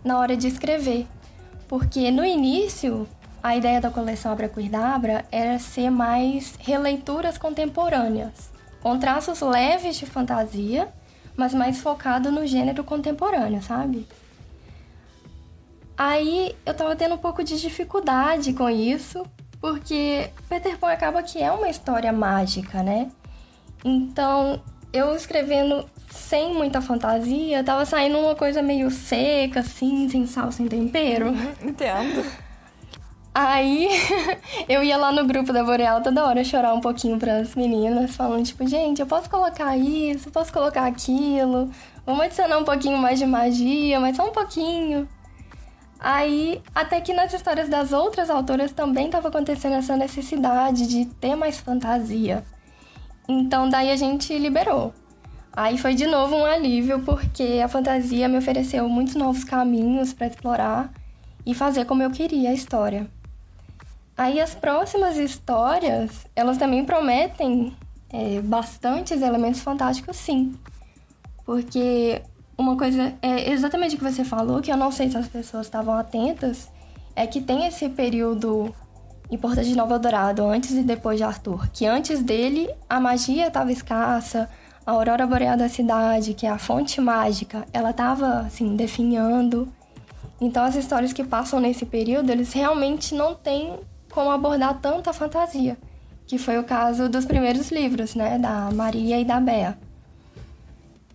na 0.03 0.17
hora 0.17 0.35
de 0.35 0.47
escrever. 0.47 1.07
Porque 1.67 2.09
no 2.11 2.25
início, 2.25 3.07
a 3.43 3.55
ideia 3.55 3.79
da 3.79 3.89
coleção 3.89 4.31
Abracuidabra 4.31 5.25
era 5.31 5.59
ser 5.59 5.89
mais 5.89 6.55
releituras 6.59 7.37
contemporâneas, 7.37 8.51
com 8.81 8.97
traços 8.97 9.41
leves 9.41 9.97
de 9.97 10.05
fantasia, 10.05 10.89
mas 11.35 11.53
mais 11.53 11.79
focado 11.79 12.31
no 12.31 12.47
gênero 12.47 12.83
contemporâneo, 12.83 13.61
sabe? 13.61 14.07
Aí 15.97 16.55
eu 16.65 16.73
tava 16.73 16.95
tendo 16.95 17.15
um 17.15 17.19
pouco 17.19 17.43
de 17.43 17.59
dificuldade 17.59 18.53
com 18.53 18.69
isso, 18.69 19.25
porque 19.59 20.31
Peter 20.47 20.77
Pan 20.77 20.91
acaba 20.91 21.23
que 21.23 21.41
é 21.41 21.51
uma 21.51 21.69
história 21.69 22.11
mágica, 22.11 22.81
né? 22.83 23.11
Então, 23.83 24.61
eu 24.97 25.15
escrevendo 25.15 25.85
sem 26.09 26.53
muita 26.53 26.81
fantasia, 26.81 27.63
tava 27.63 27.85
saindo 27.85 28.17
uma 28.17 28.35
coisa 28.35 28.61
meio 28.61 28.89
seca, 28.89 29.61
assim, 29.61 30.09
sem 30.09 30.25
sal, 30.25 30.51
sem 30.51 30.67
tempero. 30.67 31.33
Entendo. 31.61 32.25
Aí 33.33 33.87
eu 34.67 34.83
ia 34.83 34.97
lá 34.97 35.11
no 35.11 35.23
grupo 35.25 35.53
da 35.53 35.63
Boreal 35.63 36.01
toda 36.01 36.25
hora 36.25 36.43
chorar 36.43 36.73
um 36.73 36.81
pouquinho 36.81 37.19
para 37.19 37.37
as 37.37 37.53
meninas, 37.53 38.15
falando 38.15 38.43
tipo, 38.43 38.67
gente, 38.67 38.99
eu 38.99 39.05
posso 39.05 39.29
colocar 39.29 39.77
isso, 39.77 40.31
posso 40.31 40.51
colocar 40.51 40.87
aquilo, 40.87 41.69
vamos 42.03 42.21
adicionar 42.23 42.57
um 42.57 42.63
pouquinho 42.63 42.97
mais 42.97 43.19
de 43.19 43.27
magia, 43.27 43.99
mas 43.99 44.17
só 44.17 44.27
um 44.27 44.31
pouquinho. 44.31 45.07
Aí, 45.99 46.61
até 46.73 46.99
que 46.99 47.13
nas 47.13 47.31
histórias 47.33 47.69
das 47.69 47.91
outras 47.91 48.29
autoras 48.29 48.71
também 48.71 49.05
estava 49.05 49.27
acontecendo 49.27 49.75
essa 49.75 49.95
necessidade 49.95 50.87
de 50.87 51.05
ter 51.05 51.35
mais 51.35 51.59
fantasia. 51.59 52.43
Então 53.27 53.69
daí 53.69 53.91
a 53.91 53.95
gente 53.95 54.37
liberou. 54.37 54.93
Aí 55.51 55.77
foi 55.77 55.95
de 55.95 56.05
novo 56.05 56.35
um 56.35 56.45
alívio 56.45 56.99
porque 56.99 57.61
a 57.63 57.67
fantasia 57.67 58.27
me 58.27 58.37
ofereceu 58.37 58.87
muitos 58.87 59.15
novos 59.15 59.43
caminhos 59.43 60.13
para 60.13 60.27
explorar 60.27 60.93
e 61.45 61.53
fazer 61.53 61.85
como 61.85 62.03
eu 62.03 62.11
queria 62.11 62.51
a 62.51 62.53
história. 62.53 63.07
Aí 64.15 64.39
as 64.39 64.55
próximas 64.55 65.17
histórias, 65.17 66.27
elas 66.35 66.57
também 66.57 66.85
prometem 66.85 67.75
é, 68.09 68.41
bastantes 68.41 69.21
elementos 69.21 69.61
fantásticos, 69.61 70.17
sim. 70.17 70.55
Porque 71.45 72.21
uma 72.57 72.75
coisa 72.75 73.13
é 73.21 73.51
exatamente 73.51 73.95
o 73.95 73.97
que 73.97 74.03
você 74.03 74.23
falou, 74.23 74.61
que 74.61 74.71
eu 74.71 74.77
não 74.77 74.91
sei 74.91 75.09
se 75.09 75.17
as 75.17 75.27
pessoas 75.27 75.67
estavam 75.67 75.93
atentas, 75.93 76.69
é 77.15 77.25
que 77.27 77.41
tem 77.41 77.65
esse 77.67 77.89
período 77.89 78.73
importante 79.29 79.69
de 79.69 79.75
Nova 79.75 79.95
Eldorado, 79.95 80.45
antes 80.45 80.71
e 80.71 80.83
depois 80.83 81.17
de 81.17 81.23
Arthur. 81.23 81.67
Que 81.69 81.85
antes 81.85 82.21
dele, 82.21 82.69
a 82.89 82.99
magia 82.99 83.47
estava 83.47 83.71
escassa, 83.71 84.49
a 84.85 84.91
aurora 84.91 85.27
boreal 85.27 85.57
da 85.57 85.67
cidade, 85.67 86.33
que 86.33 86.45
é 86.45 86.49
a 86.49 86.57
fonte 86.57 87.01
mágica, 87.01 87.67
ela 87.73 87.89
estava, 87.89 88.39
assim, 88.39 88.75
definhando. 88.75 89.67
Então, 90.39 90.63
as 90.63 90.75
histórias 90.75 91.11
que 91.11 91.23
passam 91.23 91.59
nesse 91.59 91.85
período, 91.85 92.29
eles 92.29 92.53
realmente 92.53 93.13
não 93.13 93.35
têm 93.35 93.77
como 94.09 94.29
abordar 94.29 94.79
tanta 94.79 95.11
fantasia, 95.11 95.77
que 96.25 96.37
foi 96.37 96.57
o 96.57 96.63
caso 96.63 97.09
dos 97.09 97.25
primeiros 97.25 97.69
livros, 97.69 98.15
né, 98.15 98.39
da 98.39 98.69
Maria 98.71 99.19
e 99.19 99.25
da 99.25 99.39
Bea. 99.39 99.77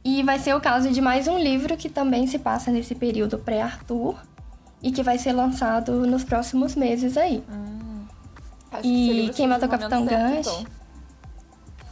E 0.05 0.23
vai 0.23 0.39
ser 0.39 0.55
o 0.55 0.61
caso 0.61 0.91
de 0.91 1.01
mais 1.01 1.29
um 1.29 1.39
livro 1.39 1.77
que 1.77 1.89
também 1.89 2.27
se 2.27 2.39
passa 2.39 2.71
nesse 2.71 2.95
período 2.95 3.39
pré-Arthur 3.39 4.17
e 4.83 4.91
que 4.91 5.03
vai 5.03 5.17
ser 5.17 5.33
lançado 5.33 6.07
nos 6.07 6.25
próximos 6.25 6.75
meses 6.75 7.17
aí. 7.17 7.43
Hum, 7.49 7.92
e 8.83 9.31
quem 9.35 9.47
matou 9.47 9.69
o 9.69 9.71
Capitão 9.71 10.05
Gancho? 10.05 10.51
Então. 10.51 10.67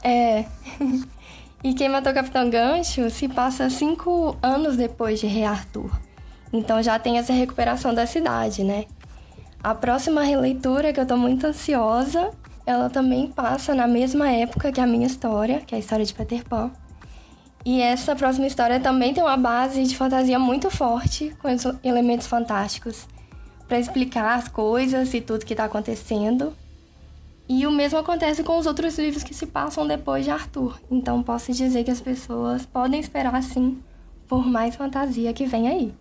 É. 0.03 0.45
e 1.63 1.75
quem 1.75 1.89
matou 1.89 2.13
o 2.13 2.15
Capitão 2.15 2.49
Gancho 2.49 3.11
se 3.11 3.29
passa 3.29 3.69
cinco 3.69 4.37
anos 4.43 4.77
depois 4.77 5.21
de 5.21 5.27
Rei 5.27 5.45
Arthur. 5.45 5.91
Então 6.53 6.83
já 6.83 6.99
tem 6.99 7.19
essa 7.19 7.33
recuperação 7.33 7.95
da 7.95 8.07
cidade, 8.07 8.65
né? 8.65 8.87
A 9.63 9.75
próxima 9.75 10.23
releitura, 10.23 10.93
que 10.93 10.99
eu 10.99 11.07
tô 11.07 11.17
muito 11.17 11.47
ansiosa, 11.47 12.31
ela 12.65 12.89
também 12.89 13.29
passa 13.29 13.75
na 13.75 13.87
mesma 13.87 14.31
época 14.31 14.73
que 14.73 14.81
a 14.81 14.87
minha 14.87 15.07
história, 15.07 15.61
que 15.61 15.75
é 15.75 15.77
a 15.77 15.79
história 15.79 16.05
de 16.05 16.15
Peter 16.15 16.45
Pan. 16.45 16.71
E 17.65 17.81
essa 17.83 18.17
próxima 18.17 18.47
história 18.47 18.81
também 18.81 19.13
tem 19.13 19.23
uma 19.23 19.37
base 19.37 19.85
de 19.85 19.95
fantasia 19.95 20.39
muito 20.39 20.71
forte, 20.71 21.37
com 21.43 21.49
elementos 21.85 22.27
fantásticos, 22.27 23.07
para 23.69 23.79
explicar 23.79 24.39
as 24.39 24.49
coisas 24.49 25.13
e 25.13 25.21
tudo 25.21 25.45
que 25.45 25.53
está 25.53 25.67
acontecendo. 25.67 26.55
E 27.53 27.67
o 27.67 27.73
mesmo 27.73 27.99
acontece 27.99 28.45
com 28.45 28.57
os 28.59 28.65
outros 28.65 28.97
livros 28.97 29.25
que 29.25 29.35
se 29.35 29.45
passam 29.45 29.85
depois 29.85 30.25
de 30.25 30.31
Arthur. 30.31 30.81
Então 30.89 31.21
posso 31.21 31.53
dizer 31.53 31.83
que 31.83 31.91
as 31.91 32.01
pessoas 32.01 32.65
podem 32.65 33.01
esperar 33.01 33.43
sim 33.43 33.83
por 34.29 34.47
mais 34.47 34.77
fantasia 34.77 35.33
que 35.33 35.47
vem 35.47 35.69
aí. 35.69 35.93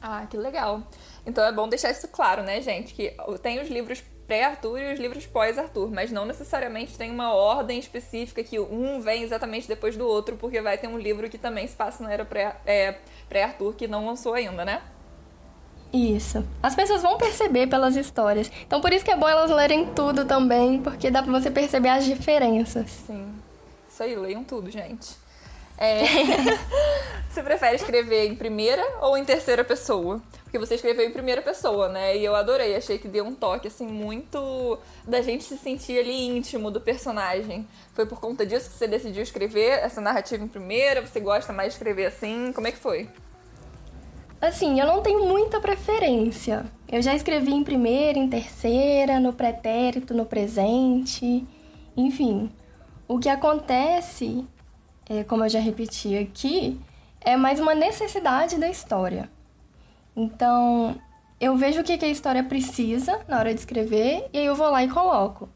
Ah, 0.00 0.24
que 0.30 0.36
legal. 0.36 0.84
Então 1.26 1.44
é 1.44 1.50
bom 1.50 1.68
deixar 1.68 1.90
isso 1.90 2.06
claro, 2.06 2.44
né, 2.44 2.62
gente? 2.62 2.94
Que 2.94 3.12
tem 3.42 3.60
os 3.60 3.68
livros 3.68 4.04
pré-Arthur 4.28 4.78
e 4.78 4.92
os 4.92 5.00
livros 5.00 5.26
pós-Arthur, 5.26 5.90
mas 5.90 6.12
não 6.12 6.24
necessariamente 6.24 6.96
tem 6.96 7.10
uma 7.10 7.34
ordem 7.34 7.80
específica 7.80 8.44
que 8.44 8.60
um 8.60 9.00
vem 9.00 9.24
exatamente 9.24 9.66
depois 9.66 9.96
do 9.96 10.06
outro, 10.06 10.36
porque 10.36 10.60
vai 10.60 10.78
ter 10.78 10.86
um 10.86 10.96
livro 10.96 11.28
que 11.28 11.38
também 11.38 11.66
se 11.66 11.74
passa 11.74 12.04
na 12.04 12.12
era 12.12 12.24
é, 12.64 12.98
pré-Arthur 13.28 13.74
que 13.74 13.88
não 13.88 14.06
lançou 14.06 14.32
ainda, 14.32 14.64
né? 14.64 14.80
Isso. 15.92 16.44
As 16.62 16.74
pessoas 16.74 17.02
vão 17.02 17.16
perceber 17.16 17.66
pelas 17.66 17.96
histórias. 17.96 18.50
Então 18.66 18.80
por 18.80 18.92
isso 18.92 19.04
que 19.04 19.10
é 19.10 19.16
bom 19.16 19.28
elas 19.28 19.50
lerem 19.50 19.86
tudo 19.86 20.24
também, 20.24 20.80
porque 20.80 21.10
dá 21.10 21.22
pra 21.22 21.32
você 21.32 21.50
perceber 21.50 21.88
as 21.88 22.04
diferenças. 22.04 22.90
Sim. 23.06 23.32
Isso 23.90 24.02
aí, 24.02 24.14
leiam 24.14 24.44
tudo, 24.44 24.70
gente. 24.70 25.16
É... 25.76 26.02
você 27.30 27.42
prefere 27.42 27.76
escrever 27.76 28.26
em 28.26 28.34
primeira 28.34 28.84
ou 29.00 29.16
em 29.16 29.24
terceira 29.24 29.64
pessoa? 29.64 30.20
Porque 30.44 30.58
você 30.58 30.76
escreveu 30.76 31.06
em 31.06 31.10
primeira 31.10 31.42
pessoa, 31.42 31.88
né? 31.88 32.16
E 32.16 32.24
eu 32.24 32.34
adorei, 32.34 32.74
achei 32.74 32.98
que 32.98 33.06
deu 33.06 33.24
um 33.24 33.34
toque, 33.34 33.68
assim, 33.68 33.86
muito 33.86 34.78
da 35.04 35.20
gente 35.20 35.44
se 35.44 35.58
sentir 35.58 35.98
ali 35.98 36.26
íntimo 36.26 36.70
do 36.70 36.80
personagem. 36.80 37.68
Foi 37.92 38.06
por 38.06 38.18
conta 38.18 38.46
disso 38.46 38.70
que 38.70 38.76
você 38.76 38.88
decidiu 38.88 39.22
escrever 39.22 39.78
essa 39.80 40.00
narrativa 40.00 40.42
em 40.42 40.48
primeira? 40.48 41.06
Você 41.06 41.20
gosta 41.20 41.52
mais 41.52 41.68
de 41.68 41.74
escrever 41.74 42.06
assim? 42.06 42.52
Como 42.52 42.66
é 42.66 42.72
que 42.72 42.78
foi? 42.78 43.08
Assim, 44.40 44.78
eu 44.78 44.86
não 44.86 45.02
tenho 45.02 45.26
muita 45.26 45.60
preferência. 45.60 46.64
Eu 46.90 47.02
já 47.02 47.14
escrevi 47.14 47.52
em 47.52 47.64
primeira, 47.64 48.18
em 48.18 48.28
terceira, 48.28 49.18
no 49.18 49.32
pretérito, 49.32 50.14
no 50.14 50.24
presente, 50.24 51.46
enfim. 51.96 52.50
O 53.06 53.18
que 53.18 53.28
acontece 53.28 54.46
é, 55.08 55.24
como 55.24 55.44
eu 55.44 55.48
já 55.48 55.58
repeti 55.58 56.16
aqui, 56.16 56.78
é 57.20 57.36
mais 57.36 57.58
uma 57.58 57.74
necessidade 57.74 58.56
da 58.58 58.68
história. 58.68 59.30
Então, 60.14 60.96
eu 61.40 61.56
vejo 61.56 61.80
o 61.80 61.84
que 61.84 62.04
a 62.04 62.08
história 62.08 62.44
precisa 62.44 63.20
na 63.26 63.38
hora 63.38 63.54
de 63.54 63.60
escrever 63.60 64.28
e 64.32 64.38
aí 64.38 64.46
eu 64.46 64.54
vou 64.54 64.70
lá 64.70 64.84
e 64.84 64.88
coloco. 64.88 65.48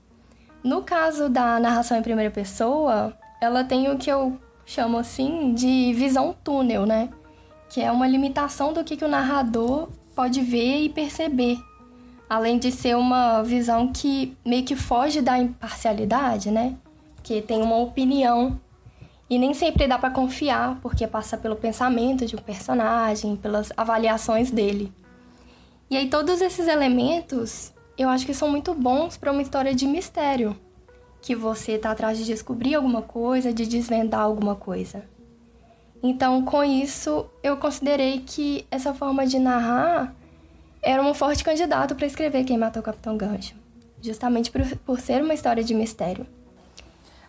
No 0.65 0.83
caso 0.83 1.29
da 1.29 1.59
narração 1.61 1.99
em 1.99 2.03
primeira 2.03 2.31
pessoa, 2.31 3.17
ela 3.41 3.65
tem 3.65 3.91
o 3.91 3.99
que 3.99 4.11
eu 4.11 4.39
chamo 4.65 4.97
assim 4.97 5.53
de 5.55 5.93
visão 5.95 6.35
túnel, 6.43 6.87
né? 6.87 7.11
Que 7.73 7.81
é 7.81 7.91
uma 7.91 8.07
limitação 8.07 8.73
do 8.73 8.85
que, 8.85 8.97
que 8.97 9.05
o 9.05 9.09
narrador 9.09 9.89
pode 10.15 10.41
ver 10.41 10.83
e 10.83 10.89
perceber. 10.89 11.59
Além 12.29 12.59
de 12.59 12.71
ser 12.71 12.97
uma 12.97 13.43
visão 13.43 13.93
que 13.93 14.37
meio 14.45 14.65
que 14.65 14.77
foge 14.77 15.21
da 15.21 15.39
imparcialidade, 15.39 16.51
né? 16.51 16.77
Que 17.23 17.41
tem 17.41 17.63
uma 17.63 17.77
opinião 17.77 18.61
e 19.33 19.39
nem 19.39 19.55
sempre 19.55 19.89
dá 19.89 19.99
para 19.99 20.11
confiar, 20.11 20.79
porque 20.83 21.07
passa 21.07 21.39
pelo 21.39 21.57
pensamento 21.57 22.27
de 22.27 22.37
um 22.37 22.39
personagem, 22.39 23.35
pelas 23.35 23.73
avaliações 23.75 24.51
dele. 24.51 24.93
E 25.89 25.97
aí 25.97 26.11
todos 26.11 26.43
esses 26.43 26.69
elementos, 26.69 27.73
eu 27.97 28.11
acho 28.11 28.27
que 28.27 28.35
são 28.35 28.51
muito 28.51 28.75
bons 28.75 29.17
para 29.17 29.33
uma 29.33 29.41
história 29.41 29.75
de 29.75 29.87
mistério, 29.87 30.55
que 31.23 31.35
você 31.35 31.79
tá 31.79 31.93
atrás 31.93 32.19
de 32.19 32.25
descobrir 32.25 32.75
alguma 32.75 33.01
coisa, 33.01 33.55
de 33.55 33.67
desvendar 33.67 34.21
alguma 34.21 34.55
coisa. 34.55 35.03
Então, 36.03 36.45
com 36.45 36.65
isso, 36.65 37.27
eu 37.43 37.57
considerei 37.57 38.21
que 38.27 38.67
essa 38.71 38.93
forma 38.93 39.27
de 39.27 39.39
narrar 39.39 40.15
era 40.83 41.01
um 41.01 41.15
forte 41.15 41.45
candidato 41.45 41.95
para 41.95 42.07
escrever 42.07 42.45
Quem 42.45 42.59
Matou 42.59 42.81
o 42.81 42.85
Capitão 42.85 43.17
Gancho, 43.17 43.55
justamente 44.01 44.51
por, 44.51 44.63
por 44.79 45.01
ser 45.01 45.23
uma 45.23 45.33
história 45.33 45.63
de 45.63 45.75
mistério. 45.75 46.27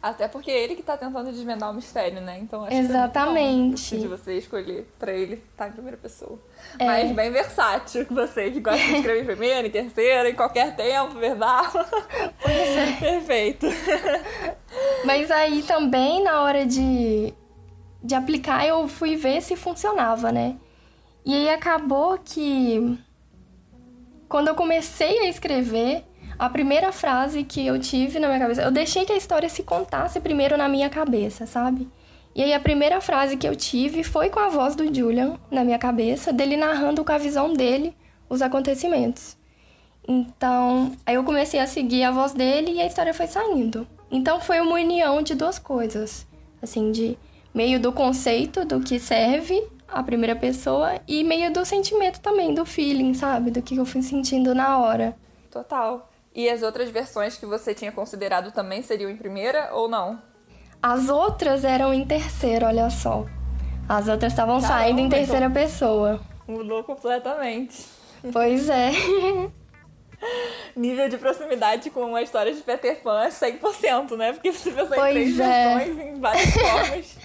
Até 0.03 0.27
porque 0.27 0.51
é 0.51 0.61
ele 0.61 0.75
que 0.75 0.83
tá 0.83 0.97
tentando 0.97 1.31
desvendar 1.31 1.71
o 1.71 1.73
mistério, 1.73 2.19
né? 2.19 2.37
Então 2.37 2.65
acho 2.65 2.75
Exatamente. 2.75 3.91
que 3.91 3.95
é 3.95 3.99
de 3.99 4.07
você 4.09 4.37
escolher 4.37 4.85
pra 4.99 5.13
ele 5.13 5.35
estar 5.35 5.63
tá 5.63 5.67
em 5.69 5.71
primeira 5.71 5.95
pessoa. 5.95 6.37
É. 6.77 6.85
Mas 6.85 7.11
bem 7.13 7.31
versátil 7.31 8.05
você, 8.09 8.51
que 8.51 8.59
gosta 8.59 8.85
de 8.85 8.95
escrever 8.95 9.21
em 9.21 9.25
primeira, 9.25 9.65
em 9.65 9.71
terceira, 9.71 10.29
em 10.29 10.35
qualquer 10.35 10.75
tempo, 10.75 11.17
verbal. 11.17 11.71
Pois 12.41 12.77
é. 12.77 12.91
Perfeito. 12.99 13.65
Mas 15.05 15.31
aí 15.31 15.63
também, 15.63 16.21
na 16.21 16.41
hora 16.41 16.65
de, 16.65 17.33
de 18.03 18.15
aplicar, 18.15 18.67
eu 18.67 18.87
fui 18.87 19.15
ver 19.15 19.41
se 19.41 19.55
funcionava, 19.55 20.31
né? 20.31 20.57
E 21.25 21.33
aí 21.33 21.49
acabou 21.49 22.19
que 22.23 22.97
quando 24.27 24.49
eu 24.49 24.55
comecei 24.55 25.19
a 25.19 25.29
escrever, 25.29 26.03
a 26.37 26.49
primeira 26.49 26.91
frase 26.91 27.43
que 27.43 27.65
eu 27.65 27.79
tive 27.79 28.19
na 28.19 28.27
minha 28.27 28.39
cabeça, 28.39 28.63
eu 28.63 28.71
deixei 28.71 29.05
que 29.05 29.13
a 29.13 29.17
história 29.17 29.47
se 29.47 29.63
contasse 29.63 30.19
primeiro 30.19 30.57
na 30.57 30.67
minha 30.67 30.89
cabeça, 30.89 31.45
sabe? 31.45 31.87
E 32.35 32.41
aí 32.41 32.53
a 32.53 32.59
primeira 32.59 32.99
frase 32.99 33.37
que 33.37 33.47
eu 33.47 33.55
tive 33.55 34.03
foi 34.03 34.29
com 34.29 34.39
a 34.39 34.49
voz 34.49 34.75
do 34.75 34.93
Julian 34.93 35.39
na 35.51 35.63
minha 35.63 35.77
cabeça, 35.77 36.33
dele 36.33 36.57
narrando 36.57 37.05
com 37.05 37.11
a 37.11 37.17
visão 37.17 37.53
dele 37.53 37.95
os 38.27 38.41
acontecimentos. 38.41 39.37
Então, 40.05 40.91
aí 41.05 41.15
eu 41.15 41.23
comecei 41.23 41.59
a 41.59 41.67
seguir 41.67 42.03
a 42.03 42.11
voz 42.11 42.33
dele 42.33 42.71
e 42.73 42.81
a 42.81 42.87
história 42.87 43.13
foi 43.13 43.27
saindo. 43.27 43.87
Então 44.11 44.41
foi 44.41 44.59
uma 44.59 44.73
união 44.73 45.21
de 45.21 45.35
duas 45.35 45.57
coisas, 45.57 46.27
assim, 46.61 46.91
de 46.91 47.17
meio 47.53 47.79
do 47.79 47.91
conceito 47.91 48.65
do 48.65 48.79
que 48.79 48.99
serve 48.99 49.65
a 49.87 50.01
primeira 50.01 50.35
pessoa 50.35 50.99
e 51.07 51.23
meio 51.23 51.53
do 51.53 51.63
sentimento 51.63 52.19
também, 52.19 52.53
do 52.53 52.65
feeling, 52.65 53.13
sabe? 53.13 53.51
Do 53.51 53.61
que 53.61 53.77
eu 53.77 53.85
fui 53.85 54.01
sentindo 54.01 54.55
na 54.55 54.79
hora. 54.79 55.15
Total. 55.51 56.09
E 56.35 56.49
as 56.49 56.63
outras 56.63 56.89
versões 56.89 57.37
que 57.37 57.45
você 57.45 57.75
tinha 57.75 57.91
considerado 57.91 58.51
também 58.51 58.81
seriam 58.81 59.09
em 59.09 59.15
primeira 59.15 59.69
ou 59.73 59.87
não? 59.87 60.19
As 60.81 61.09
outras 61.09 61.63
eram 61.63 61.93
em 61.93 62.03
terceira, 62.03 62.67
olha 62.67 62.89
só. 62.89 63.25
As 63.87 64.07
outras 64.07 64.33
estavam 64.33 64.59
saindo 64.59 64.99
em 64.99 65.09
terceira 65.09 65.45
então... 65.45 65.61
pessoa. 65.61 66.19
Mudou 66.47 66.83
completamente. 66.83 67.85
Pois 68.31 68.67
é. 68.67 68.91
Nível 70.75 71.09
de 71.09 71.17
proximidade 71.17 71.89
com 71.89 72.15
a 72.15 72.21
história 72.21 72.53
de 72.53 72.61
Peter 72.61 73.01
Pan 73.01 73.23
é 73.23 73.29
100%, 73.29 74.17
né? 74.17 74.33
Porque 74.33 74.51
você 74.51 74.71
pensou 74.71 74.95
pois 74.95 75.15
em 75.15 75.35
três 75.35 75.39
é. 75.39 75.77
versões 75.77 75.99
em 75.99 76.19
várias 76.19 76.53
formas. 76.53 77.17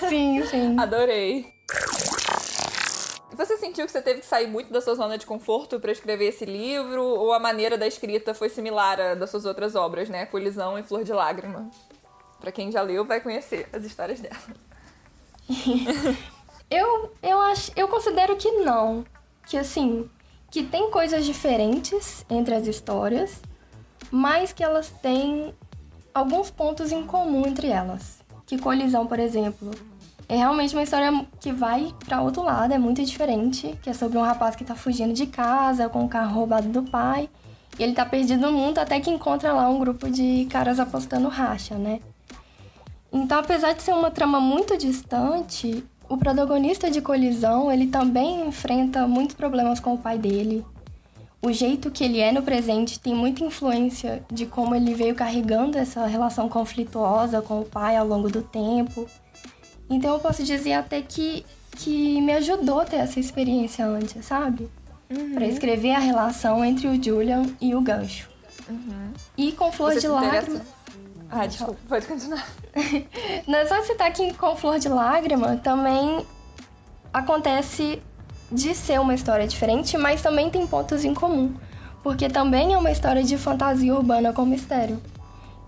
sim, 0.08 0.42
sim. 0.46 0.76
Adorei. 0.78 1.52
Você 3.34 3.56
sentiu 3.56 3.86
que 3.86 3.92
você 3.92 4.02
teve 4.02 4.20
que 4.20 4.26
sair 4.26 4.46
muito 4.46 4.72
da 4.72 4.80
sua 4.80 4.94
zona 4.94 5.16
de 5.16 5.26
conforto 5.26 5.80
para 5.80 5.90
escrever 5.90 6.26
esse 6.26 6.44
livro? 6.44 7.02
Ou 7.02 7.32
a 7.32 7.38
maneira 7.38 7.78
da 7.78 7.86
escrita 7.86 8.34
foi 8.34 8.48
similar 8.48 9.00
à 9.00 9.14
das 9.14 9.30
suas 9.30 9.44
outras 9.44 9.74
obras, 9.74 10.08
né? 10.08 10.26
Colisão 10.26 10.78
e 10.78 10.82
Flor 10.82 11.02
de 11.02 11.12
Lágrima. 11.12 11.70
Para 12.38 12.52
quem 12.52 12.70
já 12.70 12.82
leu, 12.82 13.04
vai 13.04 13.20
conhecer 13.20 13.68
as 13.72 13.84
histórias 13.84 14.20
dela. 14.20 14.36
eu, 16.70 17.12
eu, 17.22 17.40
acho, 17.40 17.72
eu 17.74 17.88
considero 17.88 18.36
que 18.36 18.50
não. 18.50 19.04
Que 19.46 19.56
assim, 19.56 20.08
que 20.52 20.62
tem 20.62 20.90
coisas 20.90 21.24
diferentes 21.24 22.26
entre 22.28 22.54
as 22.54 22.66
histórias, 22.66 23.40
mas 24.10 24.52
que 24.52 24.62
elas 24.62 24.90
têm 25.00 25.54
alguns 26.12 26.50
pontos 26.50 26.92
em 26.92 27.04
comum 27.04 27.46
entre 27.46 27.68
elas. 27.68 28.18
Que 28.44 28.58
Colisão, 28.58 29.06
por 29.06 29.18
exemplo, 29.18 29.70
é 30.28 30.36
realmente 30.36 30.74
uma 30.74 30.82
história 30.82 31.26
que 31.40 31.50
vai 31.50 31.94
para 32.04 32.20
outro 32.20 32.42
lado, 32.42 32.74
é 32.74 32.78
muito 32.78 33.02
diferente, 33.02 33.78
que 33.82 33.88
é 33.88 33.94
sobre 33.94 34.18
um 34.18 34.22
rapaz 34.22 34.54
que 34.54 34.62
tá 34.62 34.74
fugindo 34.74 35.14
de 35.14 35.26
casa 35.26 35.88
com 35.88 36.04
o 36.04 36.08
carro 36.08 36.34
roubado 36.34 36.68
do 36.68 36.82
pai, 36.82 37.30
e 37.78 37.82
ele 37.82 37.94
tá 37.94 38.04
perdido 38.04 38.42
no 38.42 38.52
mundo 38.52 38.76
até 38.76 39.00
que 39.00 39.08
encontra 39.08 39.54
lá 39.54 39.70
um 39.70 39.78
grupo 39.78 40.10
de 40.10 40.46
caras 40.50 40.78
apostando 40.78 41.28
racha, 41.28 41.76
né? 41.76 42.00
Então, 43.10 43.38
apesar 43.38 43.72
de 43.72 43.82
ser 43.82 43.94
uma 43.94 44.10
trama 44.10 44.38
muito 44.38 44.76
distante, 44.76 45.82
o 46.12 46.18
protagonista 46.18 46.90
de 46.90 47.00
Colisão, 47.00 47.72
ele 47.72 47.86
também 47.86 48.46
enfrenta 48.46 49.06
muitos 49.06 49.34
problemas 49.34 49.80
com 49.80 49.94
o 49.94 49.98
pai 49.98 50.18
dele. 50.18 50.62
O 51.40 51.50
jeito 51.50 51.90
que 51.90 52.04
ele 52.04 52.20
é 52.20 52.30
no 52.30 52.42
presente 52.42 53.00
tem 53.00 53.14
muita 53.14 53.42
influência 53.42 54.22
de 54.30 54.44
como 54.44 54.74
ele 54.74 54.92
veio 54.92 55.14
carregando 55.14 55.78
essa 55.78 56.04
relação 56.04 56.50
conflituosa 56.50 57.40
com 57.40 57.62
o 57.62 57.64
pai 57.64 57.96
ao 57.96 58.06
longo 58.06 58.28
do 58.28 58.42
tempo. 58.42 59.08
Então 59.88 60.12
eu 60.12 60.20
posso 60.20 60.44
dizer 60.44 60.74
até 60.74 61.00
que, 61.00 61.46
que 61.76 62.20
me 62.20 62.34
ajudou 62.34 62.80
a 62.80 62.84
ter 62.84 62.96
essa 62.96 63.18
experiência 63.18 63.86
antes, 63.86 64.22
sabe? 64.26 64.68
Uhum. 65.08 65.32
Para 65.32 65.46
escrever 65.46 65.92
a 65.92 65.98
relação 65.98 66.62
entre 66.62 66.88
o 66.88 67.02
Julian 67.02 67.46
e 67.58 67.74
o 67.74 67.80
gancho. 67.80 68.28
Uhum. 68.68 69.14
E 69.38 69.50
com 69.52 69.72
Flor 69.72 69.94
Você 69.94 70.00
de 70.00 70.08
Lágrima. 70.08 70.60
Ah, 71.34 71.46
desculpa, 71.46 71.80
pode 71.88 72.06
continuar. 72.06 72.46
Não 73.48 73.58
é 73.58 73.66
só 73.66 73.82
citar 73.82 74.12
que 74.12 74.34
com 74.34 74.54
Flor 74.54 74.78
de 74.78 74.88
Lágrima 74.88 75.56
também 75.56 76.26
acontece 77.12 78.02
de 78.50 78.74
ser 78.74 79.00
uma 79.00 79.14
história 79.14 79.48
diferente, 79.48 79.96
mas 79.96 80.20
também 80.20 80.50
tem 80.50 80.66
pontos 80.66 81.06
em 81.06 81.14
comum. 81.14 81.54
Porque 82.02 82.28
também 82.28 82.74
é 82.74 82.76
uma 82.76 82.90
história 82.90 83.22
de 83.22 83.38
fantasia 83.38 83.94
urbana 83.94 84.32
com 84.32 84.44
mistério 84.44 85.00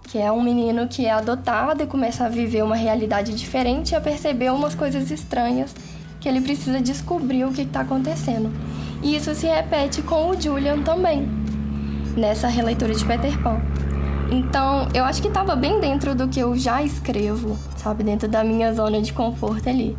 que 0.08 0.18
é 0.18 0.30
um 0.30 0.42
menino 0.42 0.86
que 0.86 1.06
é 1.06 1.10
adotado 1.10 1.82
e 1.82 1.86
começa 1.86 2.26
a 2.26 2.28
viver 2.28 2.62
uma 2.62 2.76
realidade 2.76 3.34
diferente 3.34 3.92
e 3.92 3.94
a 3.96 4.00
perceber 4.00 4.52
umas 4.52 4.74
coisas 4.74 5.10
estranhas 5.10 5.74
que 6.20 6.28
ele 6.28 6.40
precisa 6.40 6.80
descobrir 6.80 7.44
o 7.44 7.52
que 7.52 7.62
está 7.62 7.80
acontecendo. 7.80 8.52
E 9.02 9.16
isso 9.16 9.34
se 9.34 9.46
repete 9.46 10.02
com 10.02 10.30
o 10.30 10.40
Julian 10.40 10.82
também, 10.82 11.28
nessa 12.16 12.48
releitura 12.48 12.94
de 12.94 13.04
Peter 13.04 13.42
Pan. 13.42 13.60
Então, 14.30 14.88
eu 14.94 15.04
acho 15.04 15.20
que 15.20 15.28
estava 15.28 15.54
bem 15.54 15.80
dentro 15.80 16.14
do 16.14 16.28
que 16.28 16.40
eu 16.40 16.56
já 16.56 16.82
escrevo, 16.82 17.58
sabe? 17.76 18.02
Dentro 18.02 18.28
da 18.28 18.42
minha 18.42 18.72
zona 18.72 19.00
de 19.00 19.12
conforto 19.12 19.68
ali. 19.68 19.96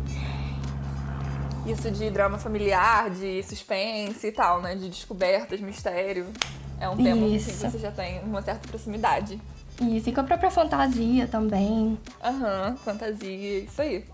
Isso 1.66 1.90
de 1.90 2.10
drama 2.10 2.38
familiar, 2.38 3.10
de 3.10 3.42
suspense 3.42 4.26
e 4.26 4.32
tal, 4.32 4.60
né? 4.62 4.74
De 4.74 4.88
descobertas, 4.88 5.60
mistério. 5.60 6.26
É 6.80 6.88
um 6.88 6.96
tema 6.96 7.26
que 7.26 7.38
você 7.38 7.78
já 7.78 7.90
tem 7.90 8.20
uma 8.20 8.42
certa 8.42 8.68
proximidade. 8.68 9.40
Isso, 9.80 10.08
e 10.08 10.12
com 10.12 10.20
a 10.20 10.24
própria 10.24 10.50
fantasia 10.50 11.26
também. 11.26 11.98
Aham, 12.22 12.70
uhum, 12.70 12.76
fantasia, 12.78 13.58
isso 13.60 13.82
aí. 13.82 14.04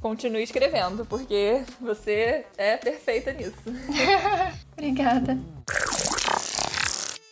Continue 0.00 0.42
escrevendo, 0.42 1.04
porque 1.04 1.62
você 1.80 2.46
é 2.56 2.76
perfeita 2.76 3.32
nisso. 3.32 3.52
Obrigada. 4.72 5.38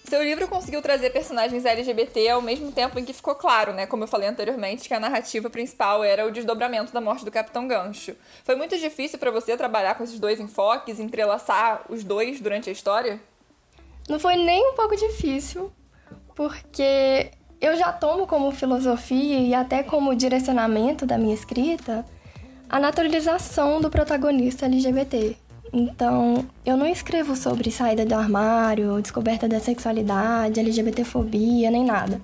Seu 0.08 0.22
livro 0.22 0.48
conseguiu 0.48 0.80
trazer 0.80 1.10
personagens 1.10 1.66
LGBT 1.66 2.30
ao 2.30 2.40
mesmo 2.40 2.72
tempo 2.72 2.98
em 2.98 3.04
que 3.04 3.12
ficou 3.12 3.34
claro, 3.34 3.74
né, 3.74 3.84
como 3.86 4.04
eu 4.04 4.08
falei 4.08 4.26
anteriormente, 4.26 4.88
que 4.88 4.94
a 4.94 4.98
narrativa 4.98 5.50
principal 5.50 6.02
era 6.02 6.26
o 6.26 6.30
desdobramento 6.30 6.94
da 6.94 7.00
morte 7.00 7.26
do 7.26 7.30
Capitão 7.30 7.68
Gancho. 7.68 8.16
Foi 8.42 8.56
muito 8.56 8.78
difícil 8.78 9.18
para 9.18 9.30
você 9.30 9.54
trabalhar 9.54 9.96
com 9.96 10.04
esses 10.04 10.18
dois 10.18 10.40
enfoques, 10.40 10.98
entrelaçar 10.98 11.82
os 11.90 12.02
dois 12.02 12.40
durante 12.40 12.70
a 12.70 12.72
história? 12.72 13.20
Não 14.08 14.18
foi 14.18 14.36
nem 14.36 14.70
um 14.70 14.74
pouco 14.74 14.96
difícil, 14.96 15.70
porque 16.34 17.30
eu 17.60 17.76
já 17.76 17.92
tomo 17.92 18.26
como 18.26 18.50
filosofia 18.50 19.38
e 19.40 19.52
até 19.52 19.82
como 19.82 20.14
direcionamento 20.14 21.04
da 21.04 21.18
minha 21.18 21.34
escrita 21.34 22.02
a 22.66 22.80
naturalização 22.80 23.78
do 23.78 23.90
protagonista 23.90 24.64
LGBT. 24.64 25.36
Então, 25.72 26.46
eu 26.64 26.76
não 26.76 26.87
escrevo 26.87 27.37
sobre 27.37 27.70
saída 27.70 28.04
do 28.04 28.14
armário, 28.14 29.00
descoberta 29.02 29.48
da 29.48 29.61
sexualidade, 29.61 30.61
LGBTfobia, 30.61 31.70
nem 31.70 31.85
nada. 31.85 32.20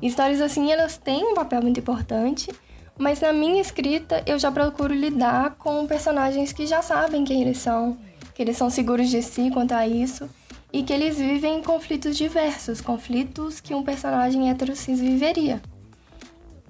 Histórias 0.00 0.40
assim, 0.40 0.70
elas 0.70 0.96
têm 0.96 1.24
um 1.24 1.34
papel 1.34 1.62
muito 1.62 1.80
importante, 1.80 2.50
mas 2.96 3.20
na 3.20 3.32
minha 3.32 3.60
escrita 3.60 4.22
eu 4.26 4.38
já 4.38 4.50
procuro 4.50 4.94
lidar 4.94 5.56
com 5.56 5.86
personagens 5.86 6.52
que 6.52 6.66
já 6.66 6.82
sabem 6.82 7.24
quem 7.24 7.42
eles 7.42 7.58
são, 7.58 7.96
que 8.34 8.42
eles 8.42 8.56
são 8.56 8.70
seguros 8.70 9.08
de 9.08 9.22
si 9.22 9.50
quanto 9.50 9.72
a 9.72 9.86
isso 9.86 10.28
e 10.72 10.82
que 10.82 10.92
eles 10.92 11.16
vivem 11.16 11.62
conflitos 11.62 12.16
diversos, 12.16 12.80
conflitos 12.80 13.60
que 13.60 13.74
um 13.74 13.82
personagem 13.82 14.50
heterossexual 14.50 15.08
viveria. 15.08 15.62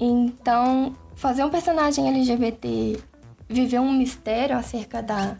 Então, 0.01 0.95
fazer 1.17 1.45
um 1.45 1.51
personagem 1.51 2.09
LGBT 2.09 2.99
viver 3.49 3.81
um 3.81 3.93
mistério 3.93 4.57
acerca 4.57 5.03
da, 5.03 5.37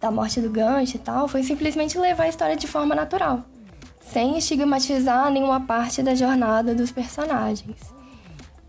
da 0.00 0.10
morte 0.10 0.40
do 0.40 0.48
gancho 0.48 0.96
e 0.96 0.98
tal 0.98 1.28
foi 1.28 1.42
simplesmente 1.42 1.98
levar 1.98 2.24
a 2.24 2.28
história 2.28 2.56
de 2.56 2.66
forma 2.66 2.94
natural, 2.94 3.44
sem 4.00 4.38
estigmatizar 4.38 5.30
nenhuma 5.30 5.60
parte 5.60 6.02
da 6.02 6.14
jornada 6.14 6.74
dos 6.74 6.90
personagens. 6.90 7.78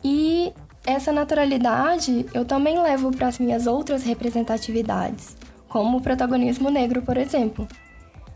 E 0.04 0.52
essa 0.86 1.12
naturalidade 1.12 2.26
eu 2.34 2.44
também 2.44 2.82
levo 2.82 3.12
para 3.12 3.28
as 3.28 3.40
minhas 3.40 3.68
outras 3.68 4.04
representatividades, 4.04 5.38
como 5.70 5.98
o 5.98 6.02
protagonismo 6.02 6.70
negro, 6.70 7.02
por 7.02 7.18
exemplo. 7.18 7.68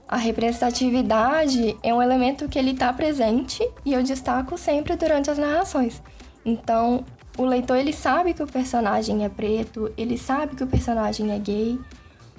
A 0.08 0.18
representatividade 0.18 1.76
é 1.82 1.92
um 1.92 2.02
elemento 2.02 2.48
que 2.48 2.60
ele 2.60 2.72
está 2.72 2.94
presente 2.94 3.68
e 3.84 3.94
eu 3.94 4.04
destaco 4.04 4.58
sempre 4.58 4.96
durante 4.96 5.32
as 5.32 5.38
narrações. 5.38 6.02
Então, 6.46 7.04
o 7.38 7.44
leitor 7.44 7.78
ele 7.78 7.92
sabe 7.92 8.34
que 8.34 8.44
o 8.44 8.48
personagem 8.48 9.26
é 9.26 9.30
preto, 9.30 9.92
ele 9.98 10.18
sabe 10.18 10.56
que 10.56 10.64
o 10.64 10.68
personagem 10.68 11.32
é 11.32 11.40
gay, 11.40 11.80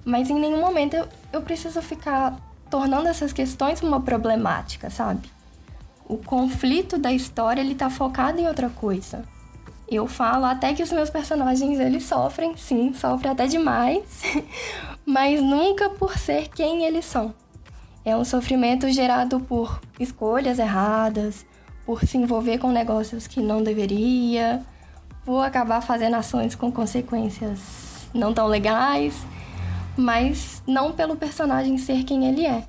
mas 0.06 0.30
em 0.30 0.38
nenhum 0.38 0.60
momento 0.60 0.94
eu, 0.94 1.08
eu 1.32 1.42
preciso 1.42 1.82
ficar 1.82 2.38
tornando 2.70 3.08
essas 3.08 3.32
questões 3.32 3.82
uma 3.82 4.00
problemática, 4.00 4.88
sabe? 4.88 5.28
O 6.08 6.16
conflito 6.16 6.96
da 6.96 7.12
história 7.12 7.60
ele 7.60 7.74
tá 7.74 7.90
focado 7.90 8.40
em 8.40 8.46
outra 8.46 8.68
coisa. 8.68 9.24
Eu 9.88 10.06
falo 10.06 10.44
até 10.44 10.72
que 10.72 10.82
os 10.82 10.92
meus 10.92 11.10
personagens 11.10 11.80
eles 11.80 12.04
sofrem, 12.04 12.56
sim, 12.56 12.94
sofrem 12.94 13.32
até 13.32 13.48
demais, 13.48 14.22
mas 15.04 15.42
nunca 15.42 15.90
por 15.90 16.16
ser 16.16 16.50
quem 16.50 16.84
eles 16.84 17.04
são. 17.04 17.34
É 18.04 18.16
um 18.16 18.24
sofrimento 18.24 18.88
gerado 18.88 19.40
por 19.40 19.80
escolhas 19.98 20.60
erradas, 20.60 21.44
por 21.84 22.04
se 22.04 22.16
envolver 22.16 22.58
com 22.58 22.70
negócios 22.70 23.26
que 23.26 23.40
não 23.40 23.60
deveria, 23.60 24.62
por 25.24 25.40
acabar 25.40 25.80
fazendo 25.80 26.14
ações 26.14 26.54
com 26.54 26.70
consequências 26.70 28.06
não 28.14 28.32
tão 28.32 28.46
legais, 28.46 29.26
mas 29.96 30.62
não 30.66 30.92
pelo 30.92 31.16
personagem 31.16 31.78
ser 31.78 32.04
quem 32.04 32.26
ele 32.26 32.46
é, 32.46 32.64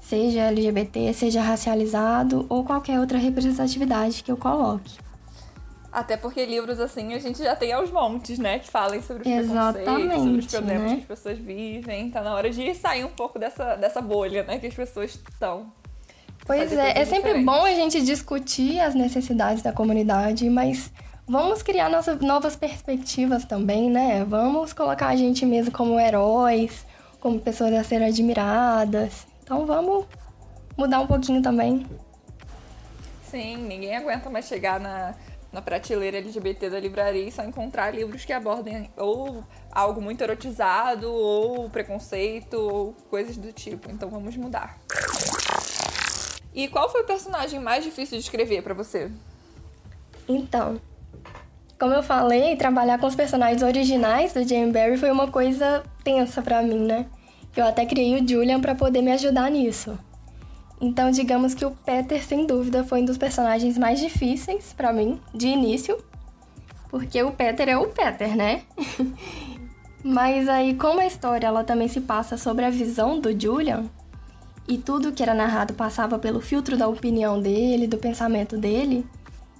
seja 0.00 0.42
LGBT, 0.42 1.12
seja 1.12 1.42
racializado 1.42 2.46
ou 2.48 2.64
qualquer 2.64 3.00
outra 3.00 3.18
representatividade 3.18 4.22
que 4.22 4.30
eu 4.30 4.36
coloque. 4.36 4.98
Até 5.92 6.16
porque 6.16 6.46
livros 6.46 6.78
assim 6.78 7.14
a 7.14 7.18
gente 7.18 7.42
já 7.42 7.56
tem 7.56 7.72
aos 7.72 7.90
montes, 7.90 8.38
né? 8.38 8.60
Que 8.60 8.70
falem 8.70 9.02
sobre 9.02 9.28
os 9.28 9.34
Exatamente, 9.34 9.84
preconceitos, 9.84 10.22
sobre 10.22 10.38
os 10.38 10.46
problemas 10.46 10.82
né? 10.82 10.94
que 10.94 11.00
as 11.00 11.08
pessoas 11.08 11.38
vivem. 11.38 12.10
Tá 12.10 12.22
na 12.22 12.32
hora 12.34 12.48
de 12.48 12.74
sair 12.74 13.04
um 13.04 13.10
pouco 13.10 13.40
dessa, 13.40 13.74
dessa 13.74 14.00
bolha, 14.00 14.44
né? 14.44 14.58
Que 14.60 14.68
as 14.68 14.74
pessoas 14.74 15.20
estão. 15.28 15.72
Pois 16.46 16.72
é, 16.72 16.98
é 16.98 17.04
sempre 17.04 17.42
bom 17.42 17.64
a 17.64 17.74
gente 17.74 18.00
discutir 18.02 18.78
as 18.80 18.94
necessidades 18.94 19.62
da 19.62 19.72
comunidade, 19.72 20.48
mas 20.48 20.92
vamos 21.30 21.62
criar 21.62 21.88
nossa, 21.88 22.16
novas 22.16 22.56
perspectivas 22.56 23.44
também, 23.44 23.88
né? 23.88 24.24
Vamos 24.24 24.72
colocar 24.72 25.06
a 25.06 25.16
gente 25.16 25.46
mesmo 25.46 25.70
como 25.70 25.98
heróis, 25.98 26.84
como 27.20 27.38
pessoas 27.38 27.72
a 27.72 27.84
serem 27.84 28.08
admiradas. 28.08 29.28
Então 29.44 29.64
vamos 29.64 30.06
mudar 30.76 30.98
um 30.98 31.06
pouquinho 31.06 31.40
também. 31.40 31.86
Sim, 33.22 33.58
ninguém 33.58 33.96
aguenta 33.96 34.28
mais 34.28 34.46
chegar 34.46 34.80
na, 34.80 35.14
na 35.52 35.62
prateleira 35.62 36.18
LGBT 36.18 36.68
da 36.68 36.80
livraria 36.80 37.28
e 37.28 37.30
só 37.30 37.44
encontrar 37.44 37.94
livros 37.94 38.24
que 38.24 38.32
abordem 38.32 38.90
ou 38.96 39.44
algo 39.70 40.02
muito 40.02 40.22
erotizado, 40.22 41.12
ou 41.12 41.70
preconceito, 41.70 42.54
ou 42.54 42.92
coisas 43.08 43.36
do 43.36 43.52
tipo. 43.52 43.88
Então 43.88 44.10
vamos 44.10 44.36
mudar. 44.36 44.76
E 46.52 46.66
qual 46.66 46.90
foi 46.90 47.02
o 47.02 47.06
personagem 47.06 47.60
mais 47.60 47.84
difícil 47.84 48.18
de 48.18 48.24
escrever 48.24 48.64
pra 48.64 48.74
você? 48.74 49.08
Então, 50.28 50.80
como 51.80 51.94
eu 51.94 52.02
falei, 52.02 52.54
trabalhar 52.56 52.98
com 52.98 53.06
os 53.06 53.14
personagens 53.14 53.62
originais 53.62 54.34
do 54.34 54.46
Jane 54.46 54.70
Barry 54.70 54.98
foi 54.98 55.10
uma 55.10 55.28
coisa 55.28 55.82
tensa 56.04 56.42
pra 56.42 56.62
mim, 56.62 56.80
né? 56.80 57.06
Eu 57.56 57.66
até 57.66 57.86
criei 57.86 58.20
o 58.20 58.28
Julian 58.28 58.60
pra 58.60 58.74
poder 58.74 59.00
me 59.00 59.10
ajudar 59.12 59.50
nisso. 59.50 59.98
Então, 60.78 61.10
digamos 61.10 61.54
que 61.54 61.64
o 61.64 61.70
Peter, 61.70 62.22
sem 62.22 62.46
dúvida, 62.46 62.84
foi 62.84 63.00
um 63.00 63.06
dos 63.06 63.16
personagens 63.16 63.78
mais 63.78 63.98
difíceis 63.98 64.74
pra 64.74 64.92
mim, 64.92 65.18
de 65.34 65.48
início, 65.48 65.96
porque 66.90 67.22
o 67.22 67.32
Peter 67.32 67.70
é 67.70 67.78
o 67.78 67.88
Peter, 67.88 68.36
né? 68.36 68.60
Mas 70.04 70.50
aí, 70.50 70.74
como 70.74 71.00
a 71.00 71.06
história 71.06 71.46
ela 71.46 71.64
também 71.64 71.88
se 71.88 72.02
passa 72.02 72.36
sobre 72.36 72.66
a 72.66 72.70
visão 72.70 73.18
do 73.18 73.38
Julian, 73.38 73.86
e 74.68 74.76
tudo 74.76 75.12
que 75.12 75.22
era 75.22 75.34
narrado 75.34 75.72
passava 75.72 76.18
pelo 76.18 76.42
filtro 76.42 76.76
da 76.76 76.86
opinião 76.86 77.40
dele, 77.40 77.86
do 77.86 77.96
pensamento 77.96 78.58
dele, 78.58 79.04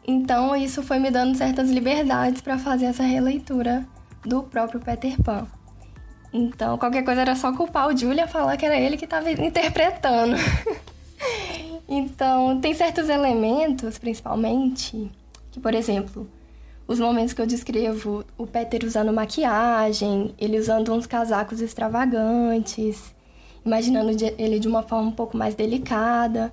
então 0.07 0.55
isso 0.57 0.83
foi 0.83 0.99
me 0.99 1.11
dando 1.11 1.37
certas 1.37 1.71
liberdades 1.71 2.41
para 2.41 2.59
fazer 2.59 2.87
essa 2.87 3.03
releitura 3.03 3.87
do 4.25 4.43
próprio 4.43 4.81
Peter 4.81 5.21
Pan. 5.23 5.47
Então, 6.33 6.79
qualquer 6.79 7.05
coisa 7.05 7.23
era 7.23 7.35
só 7.35 7.53
culpar 7.53 7.89
o 7.89 7.97
Julian 7.97 8.27
falar 8.27 8.57
que 8.57 8.65
era 8.65 8.77
ele 8.77 8.97
que 8.97 9.05
estava 9.05 9.31
interpretando. 9.31 10.37
então, 11.89 12.61
tem 12.61 12.73
certos 12.73 13.09
elementos, 13.09 13.99
principalmente, 13.99 15.11
que, 15.51 15.59
por 15.59 15.75
exemplo, 15.75 16.29
os 16.87 17.01
momentos 17.01 17.33
que 17.33 17.43
eu 17.43 17.47
descrevo 17.47 18.25
o 18.39 18.47
Peter 18.47 18.85
usando 18.85 19.13
maquiagem, 19.13 20.35
ele 20.39 20.59
usando 20.59 20.93
uns 20.93 21.07
casacos 21.07 21.61
extravagantes, 21.61 23.15
imaginando 23.65 24.11
ele 24.39 24.59
de 24.59 24.69
uma 24.69 24.83
forma 24.83 25.09
um 25.09 25.13
pouco 25.13 25.37
mais 25.37 25.55
delicada. 25.55 26.53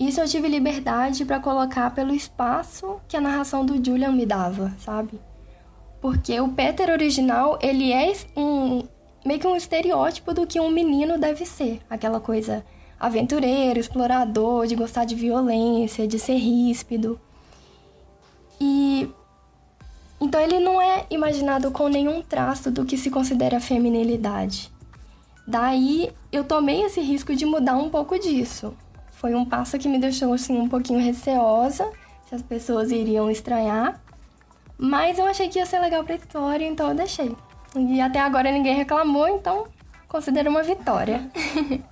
Isso 0.00 0.18
eu 0.18 0.26
tive 0.26 0.48
liberdade 0.48 1.26
para 1.26 1.38
colocar 1.38 1.90
pelo 1.90 2.14
espaço 2.14 2.98
que 3.06 3.18
a 3.18 3.20
narração 3.20 3.66
do 3.66 3.74
Julian 3.84 4.12
me 4.12 4.24
dava, 4.24 4.74
sabe? 4.78 5.20
Porque 6.00 6.40
o 6.40 6.48
Peter 6.48 6.88
original, 6.88 7.58
ele 7.60 7.92
é 7.92 8.10
um 8.34 8.82
meio 9.26 9.38
que 9.38 9.46
um 9.46 9.54
estereótipo 9.54 10.32
do 10.32 10.46
que 10.46 10.58
um 10.58 10.70
menino 10.70 11.18
deve 11.18 11.44
ser, 11.44 11.82
aquela 11.90 12.18
coisa 12.18 12.64
aventureiro, 12.98 13.78
explorador, 13.78 14.66
de 14.66 14.74
gostar 14.74 15.04
de 15.04 15.14
violência, 15.14 16.08
de 16.08 16.18
ser 16.18 16.36
ríspido. 16.36 17.20
E 18.58 19.06
então 20.18 20.40
ele 20.40 20.60
não 20.60 20.80
é 20.80 21.04
imaginado 21.10 21.70
com 21.70 21.88
nenhum 21.88 22.22
traço 22.22 22.70
do 22.70 22.86
que 22.86 22.96
se 22.96 23.10
considera 23.10 23.60
feminilidade. 23.60 24.72
Daí 25.46 26.10
eu 26.32 26.42
tomei 26.42 26.84
esse 26.84 27.02
risco 27.02 27.36
de 27.36 27.44
mudar 27.44 27.76
um 27.76 27.90
pouco 27.90 28.18
disso. 28.18 28.74
Foi 29.20 29.34
um 29.34 29.44
passo 29.44 29.78
que 29.78 29.86
me 29.86 29.98
deixou 29.98 30.32
assim 30.32 30.58
um 30.58 30.66
pouquinho 30.66 30.98
receosa, 30.98 31.92
se 32.26 32.34
as 32.34 32.40
pessoas 32.40 32.90
iriam 32.90 33.30
estranhar. 33.30 34.00
Mas 34.78 35.18
eu 35.18 35.26
achei 35.26 35.46
que 35.46 35.58
ia 35.58 35.66
ser 35.66 35.78
legal 35.78 36.02
pra 36.02 36.14
história, 36.14 36.64
então 36.64 36.88
eu 36.88 36.94
deixei. 36.94 37.36
E 37.76 38.00
até 38.00 38.18
agora 38.18 38.50
ninguém 38.50 38.74
reclamou, 38.74 39.28
então 39.28 39.66
considero 40.08 40.48
uma 40.48 40.62
vitória. 40.62 41.30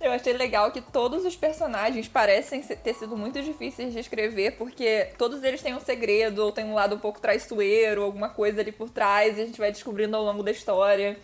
Eu 0.00 0.12
achei 0.12 0.34
legal 0.34 0.70
que 0.70 0.82
todos 0.82 1.24
os 1.24 1.34
personagens 1.34 2.06
parecem 2.06 2.60
ter 2.60 2.92
sido 2.92 3.16
muito 3.16 3.40
difíceis 3.40 3.90
de 3.90 4.00
escrever, 4.00 4.50
porque 4.58 5.08
todos 5.16 5.42
eles 5.42 5.62
têm 5.62 5.74
um 5.74 5.80
segredo, 5.80 6.44
ou 6.44 6.52
tem 6.52 6.62
um 6.62 6.74
lado 6.74 6.94
um 6.94 6.98
pouco 6.98 7.18
traiçoeiro, 7.18 8.02
alguma 8.02 8.28
coisa 8.28 8.60
ali 8.60 8.70
por 8.70 8.90
trás, 8.90 9.38
e 9.38 9.40
a 9.40 9.46
gente 9.46 9.58
vai 9.58 9.72
descobrindo 9.72 10.14
ao 10.14 10.22
longo 10.22 10.42
da 10.42 10.50
história. 10.50 11.16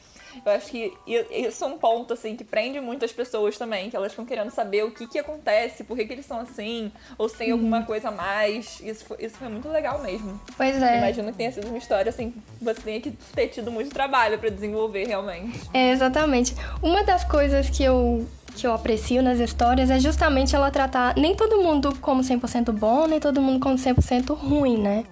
Eu 0.45 0.53
acho 0.53 0.66
que 0.66 0.93
isso 1.07 1.64
é 1.64 1.66
um 1.66 1.79
ponto, 1.79 2.14
assim, 2.14 2.37
que 2.37 2.45
prende 2.45 2.81
muitas 2.81 3.12
pessoas 3.12 3.59
também, 3.59 3.90
que 3.90 3.97
elas 3.97 4.12
ficam 4.12 4.25
querendo 4.25 4.51
saber 4.51 4.85
o 4.85 4.90
que 4.90 5.07
que 5.07 5.19
acontece, 5.19 5.85
por 5.85 5.97
que 5.97 6.05
que 6.07 6.12
eles 6.12 6.27
são 6.27 6.40
assim, 6.40 6.90
ou 7.19 7.29
se 7.29 7.37
tem 7.37 7.51
alguma 7.51 7.83
coisa 7.83 8.09
a 8.09 8.12
mais. 8.12 8.81
Isso 8.81 9.05
foi, 9.05 9.16
isso 9.21 9.37
foi 9.37 9.49
muito 9.49 9.69
legal 9.69 10.01
mesmo. 10.03 10.40
Pois 10.57 10.81
é. 10.83 10.99
Imagino 10.99 11.33
que 11.33 11.38
tenha 11.38 11.53
sido 11.53 11.69
uma 11.69 11.79
história, 11.79 12.11
assim, 12.11 12.35
você 12.61 12.81
tenha 12.81 13.01
que 13.01 13.11
ter 13.35 13.49
tido 13.49 13.71
muito 13.71 13.90
trabalho 13.90 14.38
pra 14.38 14.49
desenvolver, 14.49 15.07
realmente. 15.07 15.61
É, 15.73 15.90
exatamente. 15.90 16.55
Uma 16.83 17.05
das 17.05 17.25
coisas 17.25 17.69
que 17.69 17.83
eu, 17.83 18.27
que 18.55 18.66
eu 18.66 18.73
aprecio 18.73 19.23
nas 19.23 19.38
histórias 19.38 19.90
é 19.90 19.99
justamente 19.99 20.55
ela 20.55 20.71
tratar 20.71 21.16
nem 21.16 21.35
todo 21.35 21.62
mundo 21.62 21.97
como 22.01 22.23
100% 22.23 22.73
bom, 22.73 23.07
nem 23.07 23.21
todo 23.21 23.40
mundo 23.40 23.61
como 23.61 23.77
100% 23.77 24.35
ruim, 24.35 24.79
né? 24.79 25.05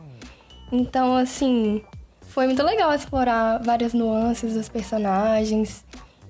Então, 0.71 1.17
assim, 1.17 1.83
foi 2.39 2.47
muito 2.47 2.63
legal 2.63 2.95
explorar 2.95 3.59
várias 3.65 3.93
nuances 3.93 4.55
dos 4.55 4.69
personagens, 4.69 5.85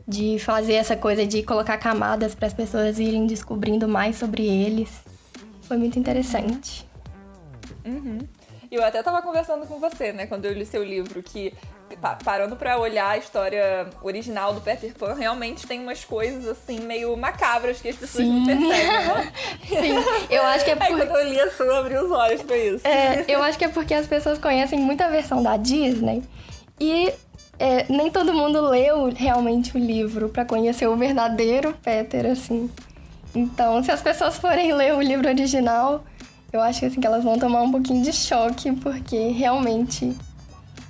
de 0.06 0.38
fazer 0.38 0.72
essa 0.72 0.96
coisa 0.96 1.26
de 1.26 1.42
colocar 1.42 1.76
camadas 1.76 2.34
para 2.34 2.46
as 2.46 2.54
pessoas 2.54 2.98
irem 2.98 3.26
descobrindo 3.26 3.86
mais 3.86 4.16
sobre 4.16 4.42
eles. 4.42 5.02
Foi 5.60 5.76
muito 5.76 5.98
interessante. 5.98 6.88
E 8.70 8.74
eu 8.74 8.82
até 8.82 9.02
tava 9.02 9.20
conversando 9.20 9.66
com 9.66 9.78
você, 9.78 10.10
né, 10.14 10.26
quando 10.26 10.46
eu 10.46 10.54
li 10.54 10.64
seu 10.64 10.82
livro, 10.82 11.22
que 11.22 11.52
parando 11.96 12.56
pra 12.56 12.78
olhar 12.78 13.10
a 13.10 13.18
história 13.18 13.88
original 14.02 14.52
do 14.54 14.60
Peter 14.60 14.92
Pan, 14.94 15.14
realmente 15.14 15.66
tem 15.66 15.80
umas 15.80 16.04
coisas 16.04 16.46
assim 16.46 16.80
meio 16.80 17.16
macabras 17.16 17.80
que 17.80 17.88
as 17.88 17.96
pessoas 17.96 18.26
não 18.26 18.44
Sim. 18.44 18.46
percebem, 18.46 18.86
né? 18.86 19.32
Sim, 19.68 20.26
eu 20.30 20.42
acho 20.42 20.64
que 20.64 20.70
é 20.70 20.76
Aí 20.78 20.88
por... 20.88 21.06
quando 21.06 21.16
eu 21.16 21.28
li 21.28 21.40
a 21.40 21.50
sua, 21.50 21.78
abri 21.78 21.96
os 21.96 22.10
olhos 22.10 22.42
pra 22.42 22.56
isso. 22.56 22.86
É, 22.86 23.24
eu 23.28 23.42
acho 23.42 23.58
que 23.58 23.64
é 23.64 23.68
porque 23.68 23.94
as 23.94 24.06
pessoas 24.06 24.38
conhecem 24.38 24.78
muita 24.78 25.08
versão 25.08 25.42
da 25.42 25.56
Disney 25.56 26.22
e 26.80 27.12
é, 27.58 27.86
nem 27.88 28.10
todo 28.10 28.32
mundo 28.32 28.60
leu 28.60 29.12
realmente 29.14 29.76
o 29.76 29.80
livro 29.80 30.28
pra 30.28 30.44
conhecer 30.44 30.86
o 30.86 30.96
verdadeiro 30.96 31.74
Peter, 31.82 32.26
assim. 32.26 32.70
Então, 33.34 33.82
se 33.82 33.90
as 33.90 34.00
pessoas 34.00 34.38
forem 34.38 34.72
ler 34.72 34.94
o 34.94 35.02
livro 35.02 35.28
original, 35.28 36.04
eu 36.52 36.60
acho 36.60 36.80
que, 36.80 36.86
assim, 36.86 37.00
que 37.00 37.06
elas 37.06 37.24
vão 37.24 37.38
tomar 37.38 37.62
um 37.62 37.70
pouquinho 37.70 38.02
de 38.02 38.12
choque, 38.12 38.72
porque 38.76 39.28
realmente 39.28 40.16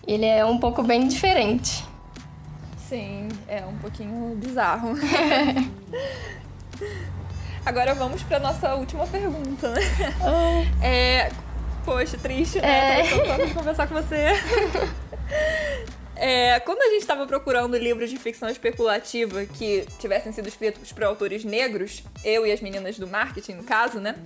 ele 0.09 0.25
é 0.25 0.44
um 0.44 0.59
pouco 0.59 0.83
bem 0.83 1.07
diferente. 1.07 1.85
Sim, 2.88 3.29
é 3.47 3.62
um 3.66 3.77
pouquinho 3.77 4.35
bizarro. 4.37 4.94
Agora 7.64 7.94
vamos 7.94 8.23
pra 8.23 8.38
nossa 8.38 8.75
última 8.75 9.07
pergunta, 9.07 9.68
né? 9.68 9.83
É. 10.83 11.31
Poxa, 11.85 12.16
triste, 12.16 12.59
né? 12.61 13.01
É. 13.01 13.03
Tô 13.03 13.21
tentando 13.21 13.55
conversar 13.55 13.87
com 13.87 13.94
você. 13.94 14.29
É, 16.21 16.59
quando 16.61 16.83
a 16.83 16.91
gente 16.91 17.03
estava 17.03 17.25
procurando 17.29 17.77
livros 17.77 18.11
de 18.11 18.17
ficção 18.17 18.49
especulativa 18.49 19.47
que 19.47 19.87
tivessem 20.01 20.33
sido 20.33 20.49
escritos 20.49 20.93
por 20.93 21.05
autores 21.05 21.45
negros, 21.45 22.03
eu 22.25 22.45
e 22.45 22.51
as 22.51 22.61
meninas 22.61 22.99
do 22.99 23.07
marketing, 23.07 23.53
no 23.53 23.63
caso, 23.63 24.01
né? 24.01 24.17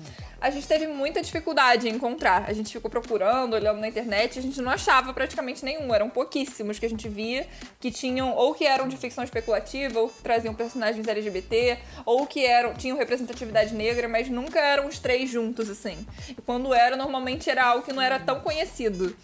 A 0.41 0.51
gente 0.51 0.67
teve 0.67 0.89
muita 0.89 1.23
dificuldade 1.23 1.89
em 1.89 1.93
encontrar. 1.93 2.47
A 2.49 2.53
gente 2.53 2.73
ficou 2.73 2.91
procurando, 2.91 3.53
olhando 3.53 3.79
na 3.79 3.87
internet, 3.87 4.39
a 4.39 4.43
gente 4.43 4.61
não 4.61 4.73
achava 4.73 5.13
praticamente 5.13 5.65
nenhum. 5.65 5.95
Eram 5.95 6.11
pouquíssimos 6.11 6.81
que 6.81 6.87
a 6.87 6.89
gente 6.89 7.09
via 7.09 7.47
que 7.79 7.93
tinham, 7.93 8.35
ou 8.35 8.53
que 8.53 8.65
eram 8.65 8.89
de 8.89 8.97
ficção 8.97 9.23
especulativa, 9.23 10.01
ou 10.01 10.09
que 10.09 10.21
traziam 10.21 10.53
personagens 10.53 11.07
LGBT, 11.07 11.79
ou 12.05 12.27
que 12.27 12.45
eram, 12.45 12.75
tinham 12.75 12.97
representatividade 12.97 13.73
negra, 13.73 14.09
mas 14.09 14.29
nunca 14.29 14.59
eram 14.59 14.89
os 14.89 14.99
três 14.99 15.31
juntos, 15.31 15.71
assim. 15.71 16.05
E 16.31 16.43
quando 16.43 16.75
era, 16.75 16.97
normalmente 16.97 17.49
era 17.49 17.65
algo 17.65 17.85
que 17.85 17.93
não 17.93 18.03
era 18.03 18.19
tão 18.19 18.41
conhecido. 18.41 19.15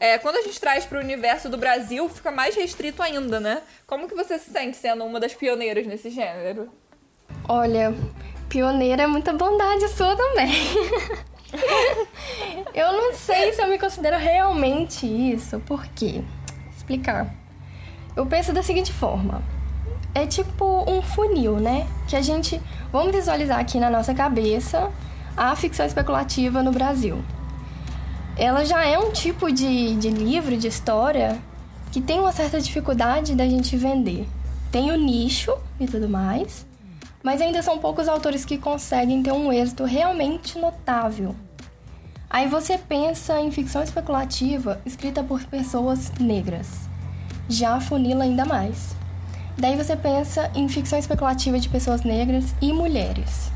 É, 0.00 0.16
quando 0.18 0.36
a 0.36 0.42
gente 0.42 0.60
traz 0.60 0.84
para 0.84 0.98
o 0.98 1.00
universo 1.00 1.48
do 1.48 1.56
Brasil, 1.56 2.07
fica 2.08 2.30
mais 2.30 2.54
restrito 2.54 3.02
ainda, 3.02 3.40
né? 3.40 3.62
Como 3.86 4.08
que 4.08 4.14
você 4.14 4.38
se 4.38 4.50
sente 4.50 4.76
sendo 4.76 5.04
uma 5.04 5.20
das 5.20 5.34
pioneiras 5.34 5.86
nesse 5.86 6.10
gênero? 6.10 6.68
Olha, 7.48 7.94
pioneira 8.48 9.02
é 9.02 9.06
muita 9.06 9.32
bondade 9.32 9.88
sua 9.88 10.16
também. 10.16 10.52
eu 12.74 12.92
não 12.92 13.14
sei 13.14 13.52
se 13.52 13.62
eu 13.62 13.68
me 13.68 13.78
considero 13.78 14.18
realmente 14.18 15.06
isso. 15.06 15.60
Por 15.60 15.86
quê? 15.88 16.22
Explicar. 16.76 17.32
Eu 18.16 18.26
penso 18.26 18.52
da 18.52 18.62
seguinte 18.62 18.92
forma. 18.92 19.42
É 20.14 20.26
tipo 20.26 20.84
um 20.90 21.02
funil, 21.02 21.56
né? 21.56 21.86
Que 22.08 22.16
a 22.16 22.22
gente. 22.22 22.60
Vamos 22.90 23.14
visualizar 23.14 23.58
aqui 23.58 23.78
na 23.78 23.90
nossa 23.90 24.14
cabeça 24.14 24.90
a 25.36 25.54
ficção 25.54 25.86
especulativa 25.86 26.62
no 26.62 26.72
Brasil. 26.72 27.22
ela 28.36 28.64
já 28.64 28.84
é 28.84 28.98
um 28.98 29.12
tipo 29.12 29.52
de, 29.52 29.94
de 29.96 30.10
livro, 30.10 30.56
de 30.56 30.66
história, 30.66 31.40
que 31.90 32.00
tem 32.00 32.20
uma 32.20 32.32
certa 32.32 32.60
dificuldade 32.60 33.34
da 33.34 33.46
gente 33.46 33.76
vender. 33.76 34.26
Tem 34.70 34.90
o 34.90 34.96
nicho 34.96 35.56
e 35.80 35.86
tudo 35.86 36.08
mais, 36.08 36.66
mas 37.22 37.40
ainda 37.40 37.62
são 37.62 37.78
poucos 37.78 38.08
autores 38.08 38.44
que 38.44 38.58
conseguem 38.58 39.22
ter 39.22 39.32
um 39.32 39.52
êxito 39.52 39.84
realmente 39.84 40.58
notável. 40.58 41.34
Aí 42.30 42.46
você 42.46 42.76
pensa 42.76 43.40
em 43.40 43.50
ficção 43.50 43.82
especulativa 43.82 44.80
escrita 44.84 45.22
por 45.22 45.42
pessoas 45.44 46.12
negras. 46.20 46.88
Já 47.48 47.80
funila 47.80 48.24
ainda 48.24 48.44
mais. 48.44 48.94
Daí 49.56 49.76
você 49.76 49.96
pensa 49.96 50.50
em 50.54 50.68
ficção 50.68 50.98
especulativa 50.98 51.58
de 51.58 51.68
pessoas 51.68 52.02
negras 52.02 52.54
e 52.60 52.72
mulheres. 52.72 53.50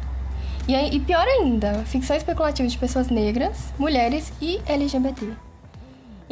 E, 0.67 0.75
e 0.75 1.01
pior 1.01 1.27
ainda, 1.27 1.85
ficção 1.85 2.17
especulativa 2.17 2.69
de 2.69 2.79
pessoas 2.79 3.09
negras, 3.09 3.59
mulheres 3.79 4.33
e 4.41 4.61
LGBT. 4.67 5.52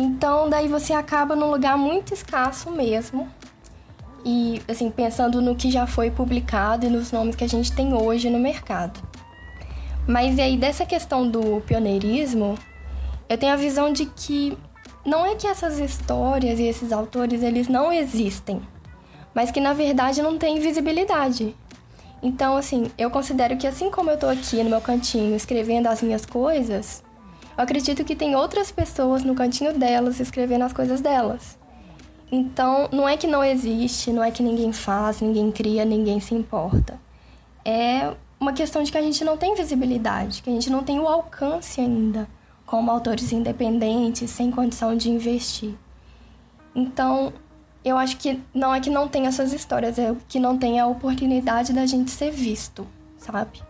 Então, 0.02 0.48
daí 0.48 0.66
você 0.66 0.94
acaba 0.94 1.36
num 1.36 1.50
lugar 1.50 1.76
muito 1.76 2.14
escasso 2.14 2.70
mesmo. 2.70 3.28
E, 4.24 4.62
assim, 4.66 4.90
pensando 4.90 5.42
no 5.42 5.54
que 5.54 5.70
já 5.70 5.86
foi 5.86 6.10
publicado 6.10 6.86
e 6.86 6.88
nos 6.88 7.12
nomes 7.12 7.36
que 7.36 7.44
a 7.44 7.48
gente 7.48 7.70
tem 7.72 7.92
hoje 7.92 8.30
no 8.30 8.38
mercado. 8.38 8.98
Mas 10.08 10.38
e 10.38 10.40
aí, 10.40 10.56
dessa 10.56 10.86
questão 10.86 11.28
do 11.28 11.60
pioneirismo, 11.66 12.58
eu 13.28 13.36
tenho 13.36 13.52
a 13.52 13.56
visão 13.56 13.92
de 13.92 14.06
que 14.06 14.56
não 15.04 15.26
é 15.26 15.34
que 15.34 15.46
essas 15.46 15.78
histórias 15.78 16.58
e 16.58 16.62
esses 16.62 16.92
autores 16.92 17.42
eles 17.42 17.68
não 17.68 17.92
existem, 17.92 18.58
mas 19.34 19.50
que 19.50 19.60
na 19.60 19.74
verdade 19.74 20.22
não 20.22 20.38
têm 20.38 20.60
visibilidade. 20.60 21.54
Então, 22.22 22.56
assim, 22.56 22.90
eu 22.96 23.10
considero 23.10 23.54
que 23.58 23.66
assim 23.66 23.90
como 23.90 24.10
eu 24.10 24.16
tô 24.16 24.28
aqui 24.28 24.62
no 24.62 24.70
meu 24.70 24.80
cantinho 24.80 25.36
escrevendo 25.36 25.88
as 25.88 26.00
minhas 26.00 26.24
coisas, 26.24 27.02
eu 27.61 27.64
acredito 27.64 28.03
que 28.05 28.16
tem 28.16 28.35
outras 28.35 28.73
pessoas 28.73 29.23
no 29.23 29.35
cantinho 29.35 29.79
delas 29.79 30.18
escrevendo 30.18 30.64
as 30.64 30.73
coisas 30.73 31.03
delas. 31.03 31.59
Então, 32.33 32.88
não 32.90 33.07
é 33.07 33.18
que 33.18 33.27
não 33.27 33.44
existe, 33.44 34.11
não 34.11 34.25
é 34.25 34.31
que 34.31 34.42
ninguém 34.42 34.73
faz, 34.73 35.20
ninguém 35.20 35.53
cria, 35.53 35.85
ninguém 35.85 36.20
se 36.20 36.35
importa. 36.35 36.99
É 37.62 38.14
uma 38.40 38.55
questão 38.55 38.83
de 38.83 38.90
que 38.90 38.96
a 38.96 39.03
gente 39.03 39.23
não 39.25 39.37
tem 39.37 39.55
visibilidade, 39.55 40.40
que 40.40 40.49
a 40.49 40.53
gente 40.55 40.70
não 40.70 40.83
tem 40.83 40.99
o 41.01 41.07
alcance 41.07 41.83
ainda 41.83 42.27
como 42.64 42.90
autores 42.90 43.31
independentes, 43.31 44.31
sem 44.31 44.51
condição 44.51 44.96
de 44.96 45.11
investir. 45.11 45.75
Então, 46.75 47.31
eu 47.85 47.99
acho 47.99 48.16
que 48.16 48.40
não 48.55 48.75
é 48.75 48.81
que 48.81 48.88
não 48.88 49.07
tem 49.07 49.27
essas 49.27 49.53
histórias, 49.53 49.99
é 49.99 50.16
que 50.29 50.40
não 50.40 50.57
tem 50.57 50.81
a 50.81 50.87
oportunidade 50.87 51.75
da 51.75 51.85
gente 51.85 52.11
ser 52.11 52.31
visto, 52.31 52.87
sabe? 53.18 53.61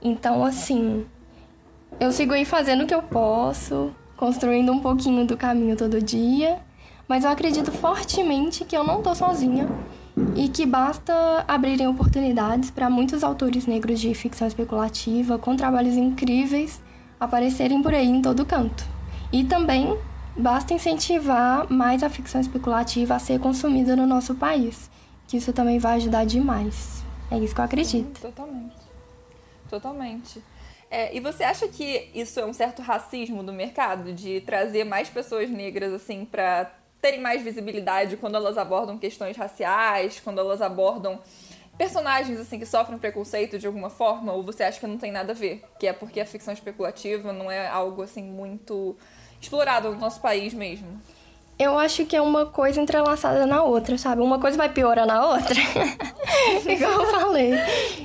Então, 0.00 0.44
assim, 0.44 1.04
eu 2.00 2.12
sigo 2.12 2.32
aí 2.32 2.44
fazendo 2.44 2.84
o 2.84 2.86
que 2.86 2.94
eu 2.94 3.02
posso, 3.02 3.92
construindo 4.16 4.72
um 4.72 4.80
pouquinho 4.80 5.26
do 5.26 5.36
caminho 5.36 5.76
todo 5.76 6.00
dia, 6.00 6.58
mas 7.08 7.24
eu 7.24 7.30
acredito 7.30 7.70
fortemente 7.72 8.64
que 8.64 8.76
eu 8.76 8.84
não 8.84 9.02
tô 9.02 9.14
sozinha 9.14 9.68
e 10.34 10.48
que 10.48 10.66
basta 10.66 11.44
abrirem 11.46 11.86
oportunidades 11.86 12.70
para 12.70 12.90
muitos 12.90 13.22
autores 13.22 13.66
negros 13.66 14.00
de 14.00 14.12
ficção 14.14 14.46
especulativa 14.46 15.38
com 15.38 15.56
trabalhos 15.56 15.94
incríveis 15.94 16.82
aparecerem 17.18 17.82
por 17.82 17.94
aí 17.94 18.08
em 18.08 18.22
todo 18.22 18.44
canto. 18.44 18.84
E 19.32 19.44
também 19.44 19.96
Basta 20.38 20.74
incentivar 20.74 21.66
mais 21.72 22.02
a 22.02 22.10
ficção 22.10 22.38
especulativa 22.38 23.14
a 23.14 23.18
ser 23.18 23.40
consumida 23.40 23.96
no 23.96 24.06
nosso 24.06 24.34
país, 24.34 24.90
que 25.26 25.38
isso 25.38 25.50
também 25.50 25.78
vai 25.78 25.96
ajudar 25.96 26.26
demais. 26.26 27.02
É 27.30 27.38
isso 27.38 27.54
que 27.54 27.60
eu 27.60 27.64
acredito. 27.64 28.18
Sim, 28.18 28.22
totalmente. 28.22 28.76
Totalmente. 29.70 30.42
É, 30.90 31.14
e 31.16 31.20
você 31.20 31.42
acha 31.42 31.66
que 31.66 32.08
isso 32.14 32.38
é 32.38 32.46
um 32.46 32.52
certo 32.52 32.80
racismo 32.80 33.42
do 33.42 33.52
mercado, 33.52 34.12
de 34.12 34.40
trazer 34.42 34.84
mais 34.84 35.08
pessoas 35.08 35.50
negras 35.50 35.92
assim 35.92 36.24
para 36.24 36.70
terem 37.00 37.20
mais 37.20 37.42
visibilidade 37.42 38.16
quando 38.16 38.36
elas 38.36 38.56
abordam 38.56 38.98
questões 38.98 39.36
raciais, 39.36 40.20
quando 40.20 40.38
elas 40.38 40.62
abordam 40.62 41.20
personagens 41.76 42.40
assim 42.40 42.58
que 42.58 42.66
sofrem 42.66 42.98
preconceito 42.98 43.58
de 43.58 43.66
alguma 43.66 43.90
forma, 43.90 44.32
ou 44.32 44.42
você 44.42 44.64
acha 44.64 44.80
que 44.80 44.86
não 44.86 44.96
tem 44.96 45.12
nada 45.12 45.32
a 45.32 45.34
ver, 45.34 45.62
que 45.78 45.86
é 45.86 45.92
porque 45.92 46.20
a 46.20 46.26
ficção 46.26 46.54
especulativa 46.54 47.32
não 47.32 47.50
é 47.50 47.68
algo 47.68 48.02
assim 48.02 48.22
muito 48.22 48.96
explorado 49.40 49.90
no 49.90 49.98
nosso 49.98 50.20
país 50.20 50.54
mesmo? 50.54 51.00
Eu 51.58 51.78
acho 51.78 52.04
que 52.04 52.14
é 52.14 52.20
uma 52.20 52.46
coisa 52.46 52.80
entrelaçada 52.80 53.46
na 53.46 53.62
outra, 53.62 53.96
sabe? 53.96 54.20
Uma 54.20 54.38
coisa 54.38 54.58
vai 54.58 54.68
piorando 54.68 55.12
a 55.12 55.26
outra. 55.32 55.54
Igual 56.68 56.92
eu 56.92 57.06
falei. 57.06 57.52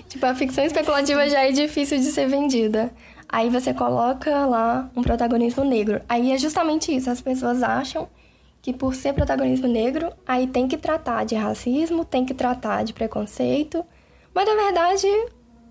Tipo, 0.08 0.26
a 0.26 0.36
ficção 0.36 0.64
especulativa 0.64 1.28
já 1.30 1.44
é 1.48 1.52
difícil 1.52 1.98
de 1.98 2.06
ser 2.06 2.28
vendida. 2.28 2.92
Aí 3.28 3.50
você 3.50 3.74
coloca 3.74 4.46
lá 4.46 4.90
um 4.96 5.02
protagonismo 5.02 5.64
negro. 5.64 6.02
Aí 6.08 6.32
é 6.32 6.38
justamente 6.38 6.94
isso. 6.96 7.10
As 7.10 7.22
pessoas 7.22 7.64
acham 7.64 8.10
que 8.62 8.74
por 8.74 8.94
ser 8.94 9.14
protagonismo 9.14 9.68
negro, 9.68 10.12
aí 10.28 10.48
tem 10.48 10.68
que 10.68 10.78
tratar 10.78 11.26
de 11.26 11.36
racismo, 11.36 12.06
tem 12.06 12.26
que 12.26 12.34
tratar 12.34 12.84
de 12.84 12.94
preconceito. 12.94 13.84
Mas 14.34 14.46
na 14.46 14.56
verdade, 14.56 15.08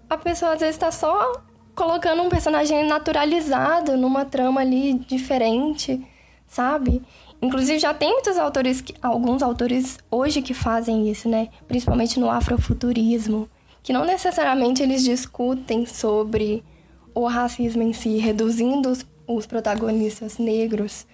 a 0.09 0.17
pessoa 0.17 0.55
às 0.55 0.61
vezes 0.61 0.75
está 0.75 0.91
só 0.91 1.41
colocando 1.75 2.23
um 2.23 2.29
personagem 2.29 2.85
naturalizado 2.87 3.97
numa 3.97 4.25
trama 4.25 4.61
ali 4.61 4.95
diferente, 4.95 6.05
sabe? 6.49 7.03
Inclusive 7.43 7.79
já 7.79 7.95
tem 7.95 8.11
muitos 8.11 8.37
autores, 8.37 8.85
alguns 9.01 9.43
autores 9.43 9.99
hoje 10.11 10.43
que 10.43 10.53
fazem 10.53 11.11
isso, 11.11 11.29
né? 11.29 11.49
Principalmente 11.67 12.21
no 12.21 12.31
afrofuturismo, 12.31 13.49
que 13.83 13.93
não 13.93 14.05
necessariamente 14.05 14.83
eles 14.83 15.03
discutem 15.03 15.87
sobre 15.87 16.63
o 17.15 17.27
racismo 17.27 17.83
em 17.83 17.93
si, 17.93 18.19
reduzindo 18.19 18.91
os, 18.91 19.07
os 19.27 19.47
protagonistas 19.47 20.37
negros 20.37 21.07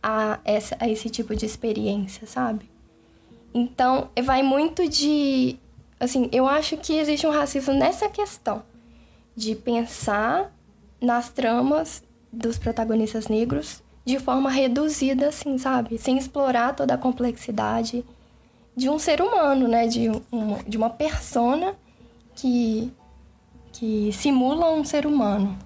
a, 0.00 0.38
essa, 0.44 0.76
a 0.78 0.88
esse 0.88 1.10
tipo 1.10 1.34
de 1.34 1.46
experiência, 1.46 2.26
sabe? 2.26 2.70
Então, 3.52 4.08
vai 4.24 4.42
muito 4.42 4.88
de. 4.88 5.56
Assim, 5.98 6.28
eu 6.32 6.46
acho 6.48 6.76
que 6.76 6.94
existe 6.94 7.26
um 7.26 7.30
racismo 7.30 7.74
nessa 7.74 8.08
questão 8.08 8.62
de 9.36 9.54
pensar 9.54 10.52
nas 11.00 11.28
tramas 11.28 12.02
dos 12.32 12.58
protagonistas 12.58 13.28
negros 13.28 13.81
de 14.04 14.18
forma 14.18 14.50
reduzida, 14.50 15.28
assim, 15.28 15.58
sabe? 15.58 15.98
Sem 15.98 16.18
explorar 16.18 16.74
toda 16.74 16.94
a 16.94 16.98
complexidade 16.98 18.04
de 18.76 18.88
um 18.88 18.98
ser 18.98 19.20
humano, 19.20 19.68
né? 19.68 19.86
De 19.86 20.10
uma, 20.30 20.58
de 20.66 20.76
uma 20.76 20.90
persona 20.90 21.74
que, 22.34 22.92
que 23.72 24.12
simula 24.12 24.70
um 24.72 24.84
ser 24.84 25.06
humano. 25.06 25.56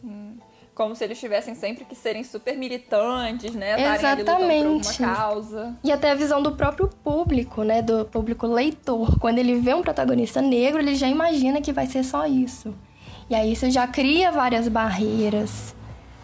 Sim. 0.00 0.38
Como 0.74 0.96
se 0.96 1.04
eles 1.04 1.20
tivessem 1.20 1.54
sempre 1.54 1.84
que 1.84 1.94
serem 1.94 2.24
super 2.24 2.56
militantes, 2.56 3.54
né? 3.54 3.94
Exatamente. 3.96 4.96
por 4.96 5.06
causa. 5.14 5.76
E 5.84 5.92
até 5.92 6.10
a 6.10 6.14
visão 6.14 6.42
do 6.42 6.52
próprio 6.52 6.88
público, 6.88 7.62
né? 7.62 7.82
Do 7.82 8.06
público 8.06 8.46
leitor. 8.46 9.18
Quando 9.18 9.38
ele 9.38 9.60
vê 9.60 9.74
um 9.74 9.82
protagonista 9.82 10.40
negro, 10.40 10.80
ele 10.80 10.94
já 10.94 11.06
imagina 11.06 11.60
que 11.60 11.70
vai 11.70 11.86
ser 11.86 12.02
só 12.02 12.26
isso. 12.26 12.74
E 13.28 13.34
aí 13.34 13.52
isso 13.52 13.68
já 13.70 13.86
cria 13.86 14.32
várias 14.32 14.68
barreiras. 14.68 15.74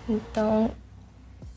Então, 0.08 0.70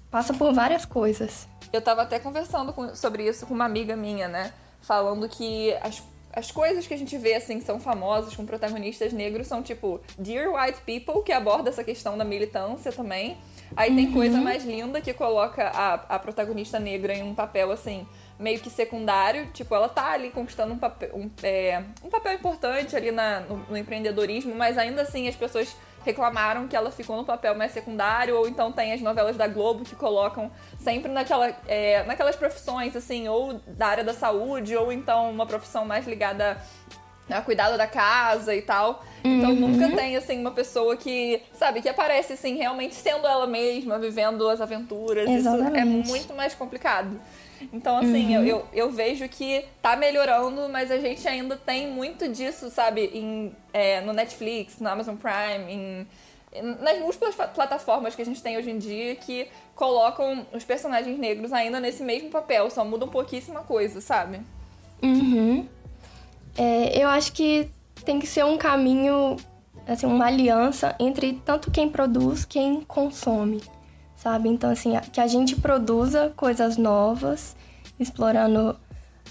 passa 0.09 0.33
por 0.33 0.53
várias 0.53 0.85
coisas. 0.85 1.47
Eu 1.71 1.81
tava 1.81 2.01
até 2.01 2.19
conversando 2.19 2.73
com, 2.73 2.95
sobre 2.95 3.27
isso 3.27 3.45
com 3.45 3.53
uma 3.53 3.65
amiga 3.65 3.95
minha, 3.95 4.27
né? 4.27 4.53
Falando 4.81 5.27
que 5.27 5.73
as 5.81 6.01
as 6.31 6.51
coisas 6.51 6.85
que 6.85 6.93
a 6.93 6.97
gente 6.97 7.17
vê, 7.17 7.33
assim, 7.33 7.59
que 7.59 7.65
são 7.65 7.79
famosas 7.79 8.35
com 8.35 8.45
protagonistas 8.45 9.11
negros 9.11 9.47
são 9.47 9.63
tipo 9.63 9.99
Dear 10.17 10.53
White 10.53 10.81
People, 10.85 11.23
que 11.23 11.31
aborda 11.31 11.69
essa 11.69 11.83
questão 11.83 12.17
da 12.17 12.23
militância 12.23 12.91
também. 12.91 13.37
Aí 13.75 13.93
tem 13.95 14.11
coisa 14.11 14.37
uhum. 14.37 14.43
mais 14.43 14.63
linda 14.63 15.01
que 15.01 15.13
coloca 15.13 15.67
a, 15.67 15.93
a 15.93 16.19
protagonista 16.19 16.79
negra 16.79 17.13
em 17.13 17.23
um 17.23 17.35
papel, 17.35 17.71
assim, 17.71 18.07
meio 18.37 18.59
que 18.59 18.69
secundário. 18.69 19.47
Tipo, 19.53 19.75
ela 19.75 19.89
tá 19.89 20.11
ali 20.11 20.29
conquistando 20.29 20.73
um 20.73 20.77
papel, 20.77 21.09
um, 21.13 21.29
é, 21.43 21.83
um 22.03 22.09
papel 22.09 22.33
importante 22.33 22.95
ali 22.95 23.11
na, 23.11 23.41
no, 23.41 23.57
no 23.69 23.77
empreendedorismo, 23.77 24.55
mas 24.55 24.77
ainda 24.77 25.01
assim 25.01 25.27
as 25.27 25.35
pessoas 25.35 25.75
reclamaram 26.09 26.67
que 26.67 26.75
ela 26.75 26.91
ficou 26.91 27.15
no 27.15 27.23
papel 27.23 27.55
mais 27.55 27.71
secundário, 27.71 28.35
ou 28.35 28.47
então 28.47 28.71
tem 28.71 28.93
as 28.93 29.01
novelas 29.01 29.37
da 29.37 29.47
Globo 29.47 29.83
que 29.83 29.95
colocam 29.95 30.51
sempre 30.79 31.11
naquela, 31.11 31.53
é, 31.67 32.03
naquelas 32.03 32.35
profissões, 32.35 32.95
assim, 32.95 33.27
ou 33.27 33.59
da 33.67 33.87
área 33.87 34.03
da 34.03 34.13
saúde, 34.13 34.75
ou 34.75 34.91
então 34.91 35.29
uma 35.29 35.45
profissão 35.45 35.85
mais 35.85 36.07
ligada 36.07 36.57
a 37.29 37.41
cuidado 37.41 37.77
da 37.77 37.85
casa 37.85 38.55
e 38.55 38.61
tal. 38.61 39.03
Então 39.23 39.51
uhum. 39.51 39.67
nunca 39.67 39.95
tem, 39.95 40.15
assim, 40.15 40.39
uma 40.39 40.51
pessoa 40.51 40.97
que, 40.97 41.41
sabe, 41.53 41.81
que 41.81 41.89
aparece, 41.89 42.33
assim, 42.33 42.55
realmente 42.55 42.95
sendo 42.95 43.27
ela 43.27 43.45
mesma, 43.45 43.99
vivendo 43.99 44.49
as 44.49 44.61
aventuras. 44.61 45.29
Exatamente. 45.29 46.01
Isso 46.01 46.09
é 46.09 46.17
muito 46.17 46.33
mais 46.33 46.55
complicado. 46.55 47.19
Então, 47.73 47.97
assim, 47.97 48.37
uhum. 48.37 48.43
eu, 48.43 48.47
eu, 48.47 48.67
eu, 48.73 48.91
vejo 48.91 49.27
que 49.27 49.65
tá 49.81 49.95
melhorando, 49.95 50.69
mas 50.69 50.91
a 50.91 50.97
gente 50.97 51.27
ainda 51.27 51.55
tem 51.55 51.87
muito 51.87 52.27
disso, 52.27 52.69
sabe, 52.69 53.09
em, 53.13 53.51
é, 53.73 54.01
no 54.01 54.13
Netflix, 54.13 54.79
no 54.79 54.89
Amazon 54.89 55.15
Prime, 55.15 55.71
em, 55.71 56.07
nas 56.81 56.99
múltiplas 56.99 57.35
plataformas 57.35 58.15
que 58.15 58.21
a 58.21 58.25
gente 58.25 58.41
tem 58.41 58.57
hoje 58.57 58.71
em 58.71 58.77
dia 58.77 59.15
que 59.15 59.47
colocam 59.75 60.45
os 60.51 60.63
personagens 60.63 61.17
negros 61.17 61.53
ainda 61.53 61.79
nesse 61.79 62.03
mesmo 62.03 62.29
papel, 62.29 62.69
só 62.69 62.83
mudam 62.83 63.07
pouquíssima 63.07 63.61
coisa, 63.61 64.01
sabe? 64.01 64.41
Uhum. 65.01 65.67
É, 66.57 67.01
eu 67.01 67.07
acho 67.07 67.31
que 67.33 67.69
tem 68.03 68.19
que 68.19 68.27
ser 68.27 68.43
um 68.43 68.57
caminho, 68.57 69.37
assim, 69.87 70.05
uma 70.05 70.25
aliança 70.25 70.95
entre 70.99 71.33
tanto 71.45 71.71
quem 71.71 71.89
produz, 71.89 72.45
quem 72.45 72.81
consome, 72.81 73.61
sabe? 74.21 74.49
Então, 74.49 74.69
assim, 74.69 74.91
que 75.13 75.21
a 75.21 75.27
gente 75.27 75.55
produza 75.55 76.31
coisas 76.35 76.77
novas, 76.77 77.55
explorando 77.97 78.77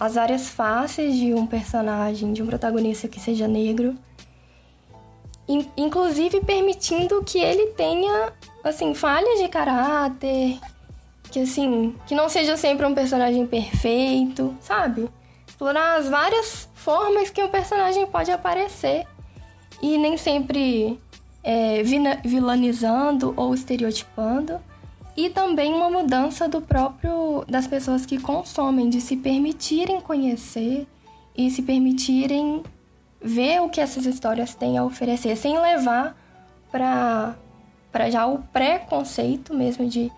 as 0.00 0.14
várias 0.14 0.48
faces 0.48 1.14
de 1.14 1.34
um 1.34 1.46
personagem, 1.46 2.32
de 2.32 2.42
um 2.42 2.46
protagonista 2.46 3.06
que 3.06 3.20
seja 3.20 3.46
negro. 3.46 3.94
Inclusive 5.76 6.40
permitindo 6.40 7.22
que 7.22 7.38
ele 7.38 7.68
tenha, 7.68 8.32
assim, 8.64 8.94
falhas 8.94 9.40
de 9.40 9.48
caráter, 9.48 10.58
que 11.30 11.40
assim, 11.40 11.94
que 12.06 12.14
não 12.14 12.28
seja 12.28 12.56
sempre 12.56 12.86
um 12.86 12.94
personagem 12.94 13.46
perfeito, 13.46 14.56
sabe? 14.60 15.08
Explorar 15.46 15.98
as 15.98 16.08
várias 16.08 16.68
formas 16.74 17.28
que 17.28 17.42
um 17.42 17.48
personagem 17.48 18.06
pode 18.06 18.30
aparecer 18.30 19.06
e 19.82 19.98
nem 19.98 20.16
sempre 20.16 20.98
é, 21.42 21.82
vilanizando 22.24 23.34
ou 23.36 23.54
estereotipando 23.54 24.60
e 25.18 25.28
também 25.28 25.74
uma 25.74 25.90
mudança 25.90 26.48
do 26.48 26.60
próprio 26.60 27.44
das 27.48 27.66
pessoas 27.66 28.06
que 28.06 28.20
consomem 28.20 28.88
de 28.88 29.00
se 29.00 29.16
permitirem 29.16 30.00
conhecer 30.00 30.86
e 31.36 31.50
se 31.50 31.60
permitirem 31.60 32.62
ver 33.20 33.60
o 33.60 33.68
que 33.68 33.80
essas 33.80 34.06
histórias 34.06 34.54
têm 34.54 34.78
a 34.78 34.84
oferecer 34.84 35.34
sem 35.34 35.58
levar 35.58 36.16
para 36.70 37.34
para 37.90 38.08
já 38.08 38.26
o 38.26 38.38
preconceito 38.52 39.52
mesmo 39.52 39.88
de 39.88 40.08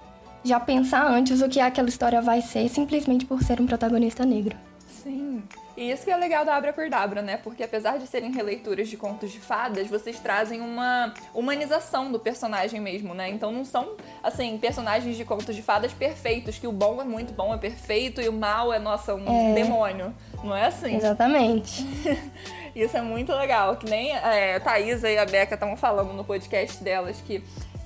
já 0.44 0.60
pensar 0.60 1.10
antes 1.10 1.40
o 1.40 1.48
que 1.48 1.60
aquela 1.60 1.88
história 1.88 2.20
vai 2.20 2.42
ser 2.42 2.68
simplesmente 2.68 3.24
por 3.24 3.42
ser 3.42 3.58
um 3.58 3.66
protagonista 3.66 4.26
negro. 4.26 4.54
Sim. 5.02 5.42
E 5.80 5.90
isso 5.90 6.04
que 6.04 6.10
é 6.10 6.16
legal 6.16 6.44
da 6.44 6.54
Abra 6.54 6.74
Dabra, 6.90 7.22
né? 7.22 7.38
Porque 7.38 7.62
apesar 7.62 7.98
de 7.98 8.06
serem 8.06 8.30
releituras 8.30 8.86
de 8.86 8.98
contos 8.98 9.32
de 9.32 9.40
fadas, 9.40 9.88
vocês 9.88 10.20
trazem 10.20 10.60
uma 10.60 11.14
humanização 11.32 12.12
do 12.12 12.20
personagem 12.20 12.78
mesmo, 12.78 13.14
né? 13.14 13.30
Então 13.30 13.50
não 13.50 13.64
são, 13.64 13.96
assim, 14.22 14.58
personagens 14.58 15.16
de 15.16 15.24
contos 15.24 15.56
de 15.56 15.62
fadas 15.62 15.90
perfeitos, 15.90 16.58
que 16.58 16.66
o 16.66 16.72
bom 16.72 17.00
é 17.00 17.04
muito 17.04 17.32
bom, 17.32 17.54
é 17.54 17.56
perfeito, 17.56 18.20
e 18.20 18.28
o 18.28 18.32
mal 18.34 18.74
é, 18.74 18.78
nossa, 18.78 19.14
um 19.14 19.52
é. 19.52 19.54
demônio. 19.54 20.14
Não 20.44 20.54
é 20.54 20.66
assim? 20.66 20.96
Exatamente. 20.96 21.82
isso 22.76 22.94
é 22.94 23.00
muito 23.00 23.32
legal. 23.32 23.78
Que 23.78 23.88
nem 23.88 24.14
é, 24.14 24.56
a 24.56 24.60
Thaisa 24.60 25.08
e 25.08 25.16
a 25.16 25.24
Beca 25.24 25.54
estavam 25.54 25.78
falando 25.78 26.12
no 26.12 26.24
podcast 26.24 26.84
delas 26.84 27.22
que 27.22 27.42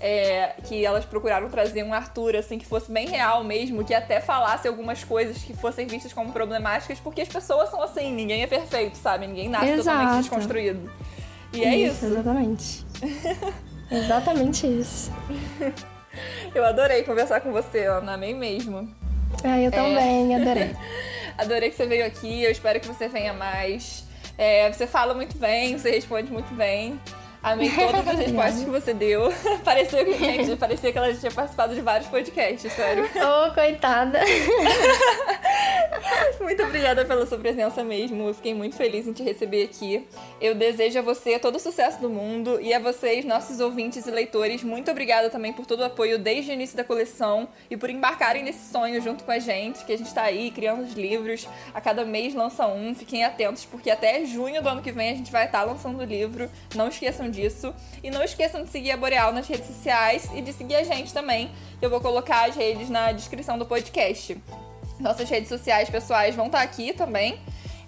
é, 0.07 0.57
que 0.65 0.85
elas 0.85 1.03
procuraram 1.07 1.49
trazer 1.49 1.83
um 1.83 1.95
Arthur, 1.95 2.37
assim, 2.37 2.59
que 2.59 2.67
fosse 2.67 2.93
bem 2.93 3.09
real 3.09 3.43
mesmo, 3.43 3.83
que 3.83 3.95
até 3.95 4.21
falasse 4.21 4.69
algumas 4.69 5.03
coisas 5.03 5.39
que 5.39 5.55
fossem 5.55 5.87
vistas 5.87 6.13
como 6.13 6.31
problemáticas, 6.31 7.01
porque 7.01 7.23
as 7.23 7.29
pessoas 7.29 7.71
são 7.71 7.83
assim, 7.83 8.13
ninguém 8.13 8.43
é 8.43 8.47
perfeito, 8.47 8.99
sabe? 8.99 9.27
Ninguém 9.27 9.49
nasce 9.49 9.71
Exato. 9.71 9.99
totalmente 9.99 10.21
desconstruído. 10.21 10.93
E 11.55 11.65
é 11.65 11.75
isso. 11.75 12.05
Exatamente. 12.05 12.85
exatamente 13.91 14.67
isso. 14.67 15.11
Eu 16.55 16.67
adorei 16.67 17.03
conversar 17.03 17.41
com 17.41 17.51
você, 17.51 17.87
Ana, 17.87 18.13
amei 18.13 18.35
mesmo. 18.35 18.87
Ah, 19.43 19.59
eu 19.59 19.71
também, 19.71 20.35
é... 20.35 20.37
adorei. 20.37 20.77
adorei 21.39 21.71
que 21.71 21.77
você 21.77 21.87
veio 21.87 22.05
aqui, 22.05 22.43
eu 22.43 22.51
espero 22.51 22.79
que 22.79 22.87
você 22.87 23.09
venha 23.09 23.33
mais. 23.33 24.05
É, 24.37 24.71
você 24.71 24.87
fala 24.87 25.15
muito 25.15 25.39
bem, 25.39 25.79
você 25.79 25.93
responde 25.93 26.31
muito 26.31 26.53
bem. 26.53 27.01
Amei 27.45 27.71
todas 27.71 28.09
as 28.09 28.17
respostas 28.25 28.65
que 28.65 28.71
você 28.71 28.95
deu. 28.95 29.31
parecia, 29.63 30.03
que, 30.03 30.15
gente, 30.15 30.57
parecia 30.57 30.91
que 30.91 30.97
ela 30.97 31.13
já 31.13 31.21
tinha 31.21 31.33
participado 31.33 31.75
de 31.75 31.83
vários 31.83 32.09
podcasts, 32.09 32.73
sério. 32.73 33.05
Ô, 33.15 33.49
oh, 33.49 33.53
coitada. 33.53 34.21
muito 36.41 36.63
obrigada 36.63 37.05
pela 37.05 37.27
sua 37.27 37.37
presença 37.37 37.85
mesmo. 37.85 38.33
Fiquei 38.33 38.55
muito 38.55 38.77
feliz 38.77 39.07
em 39.07 39.13
te 39.13 39.23
receber 39.23 39.65
aqui. 39.65 40.07
Eu 40.41 40.55
desejo 40.55 40.99
a 40.99 41.03
você 41.03 41.39
todo 41.39 41.57
o 41.57 41.61
sucesso 41.61 42.01
do 42.01 42.09
mundo 42.09 42.59
e 42.63 42.73
a 42.73 42.79
vocês, 42.79 43.27
nossos 43.27 43.61
ouvintes 43.61 44.07
e 44.07 44.11
leitores, 44.11 44.63
muito 44.63 44.91
obrigada 44.91 45.29
também 45.29 45.53
por 45.53 45.67
todo 45.67 45.81
o 45.81 45.85
apoio 45.85 46.19
desde 46.19 46.51
o 46.51 46.55
início 46.55 46.77
da 46.77 46.85
coleção 46.85 47.47
e 47.71 47.77
por 47.77 47.91
embarcarem 47.91 48.43
nesse 48.43 48.73
sonho 48.73 49.03
junto 49.03 49.23
com 49.23 49.31
a 49.31 49.39
gente, 49.39 49.85
que 49.85 49.93
a 49.93 49.99
gente 49.99 50.07
está 50.07 50.23
aí 50.23 50.51
criando 50.51 50.83
os 50.83 50.95
livros. 50.95 51.47
A 51.75 51.81
cada 51.81 52.07
mês 52.07 52.35
lança 52.35 52.67
um. 52.67 52.95
Fiquem 52.95 53.23
atentos, 53.23 53.67
porque 53.67 53.91
até 53.91 54.25
junho 54.25 54.63
do 54.63 54.69
ano 54.71 54.81
que 54.81 54.93
vem 54.93 55.11
a 55.11 55.15
gente 55.15 55.31
vai 55.31 55.45
estar 55.45 55.61
tá 55.61 55.65
lançando 55.65 56.01
o 56.01 56.05
livro. 56.05 56.51
Não 56.75 56.89
esqueçam 56.89 57.34
disso. 57.35 57.75
E 58.03 58.11
não 58.11 58.23
esqueçam 58.23 58.63
de 58.63 58.71
seguir 58.71 58.93
a 58.93 58.97
Boreal 58.97 59.33
nas 59.33 59.47
redes 59.49 59.67
sociais 59.67 60.29
e 60.35 60.41
de 60.41 60.53
seguir 60.53 60.77
a 60.77 60.83
gente 60.83 61.13
também, 61.13 61.51
eu 61.81 61.91
vou 61.91 62.01
colocar 62.01 62.49
as 62.49 62.57
redes 62.57 62.89
na 62.89 63.13
descrição 63.13 63.59
do 63.59 63.67
podcast. 63.67 64.41
Nossas 65.01 65.29
redes 65.29 65.49
sociais 65.49 65.91
pessoais 65.91 66.35
vão 66.35 66.47
estar 66.47 66.63
aqui 66.63 66.93
também. 66.93 67.41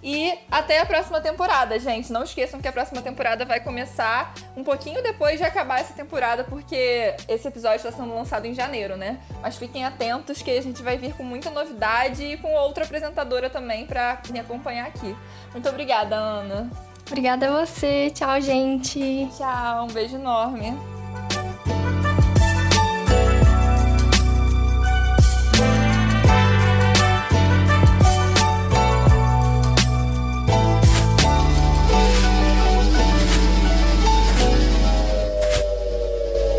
E 0.03 0.39
até 0.51 0.79
a 0.79 0.87
próxima 0.87 1.21
temporada, 1.21 1.79
gente. 1.81 2.13
Não 2.13 2.23
esqueçam 2.23 2.61
que 2.61 2.69
a 2.69 2.73
próxima 2.73 3.03
temporada 3.03 3.45
vai 3.45 3.59
começar 3.59 4.35
um 4.57 4.63
pouquinho 4.63 5.03
depois 5.03 5.39
de 5.39 5.45
acabar 5.45 5.81
essa 5.81 5.95
temporada, 5.95 6.45
porque 6.45 7.17
esse 7.29 7.49
episódio 7.49 7.79
está 7.79 7.91
sendo 7.91 8.15
lançado 8.15 8.47
em 8.47 8.55
janeiro, 8.55 8.97
né? 8.97 9.19
Mas 9.43 9.57
fiquem 9.57 9.85
atentos 9.85 10.43
que 10.43 10.51
a 10.51 10.63
gente 10.63 10.81
vai 10.81 10.97
vir 10.97 11.15
com 11.15 11.25
muita 11.25 11.51
novidade 11.51 12.23
e 12.23 12.37
com 12.37 12.55
outra 12.55 12.85
apresentadora 12.85 13.51
também 13.51 13.85
para 13.85 14.21
me 14.31 14.39
acompanhar 14.39 14.87
aqui. 14.87 15.17
Muito 15.53 15.69
obrigada, 15.69 16.15
Ana. 16.15 16.71
Obrigada 17.07 17.49
a 17.49 17.65
você. 17.65 18.11
Tchau, 18.11 18.41
gente. 18.41 19.29
Tchau, 19.37 19.85
um 19.85 19.89
beijo 19.89 20.17
enorme. 20.17 20.77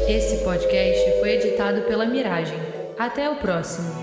Esse 0.07 0.37
podcast 0.45 1.19
foi 1.19 1.33
editado 1.33 1.81
pela 1.81 2.05
Miragem. 2.05 2.57
Até 2.97 3.29
o 3.29 3.35
próximo. 3.35 3.93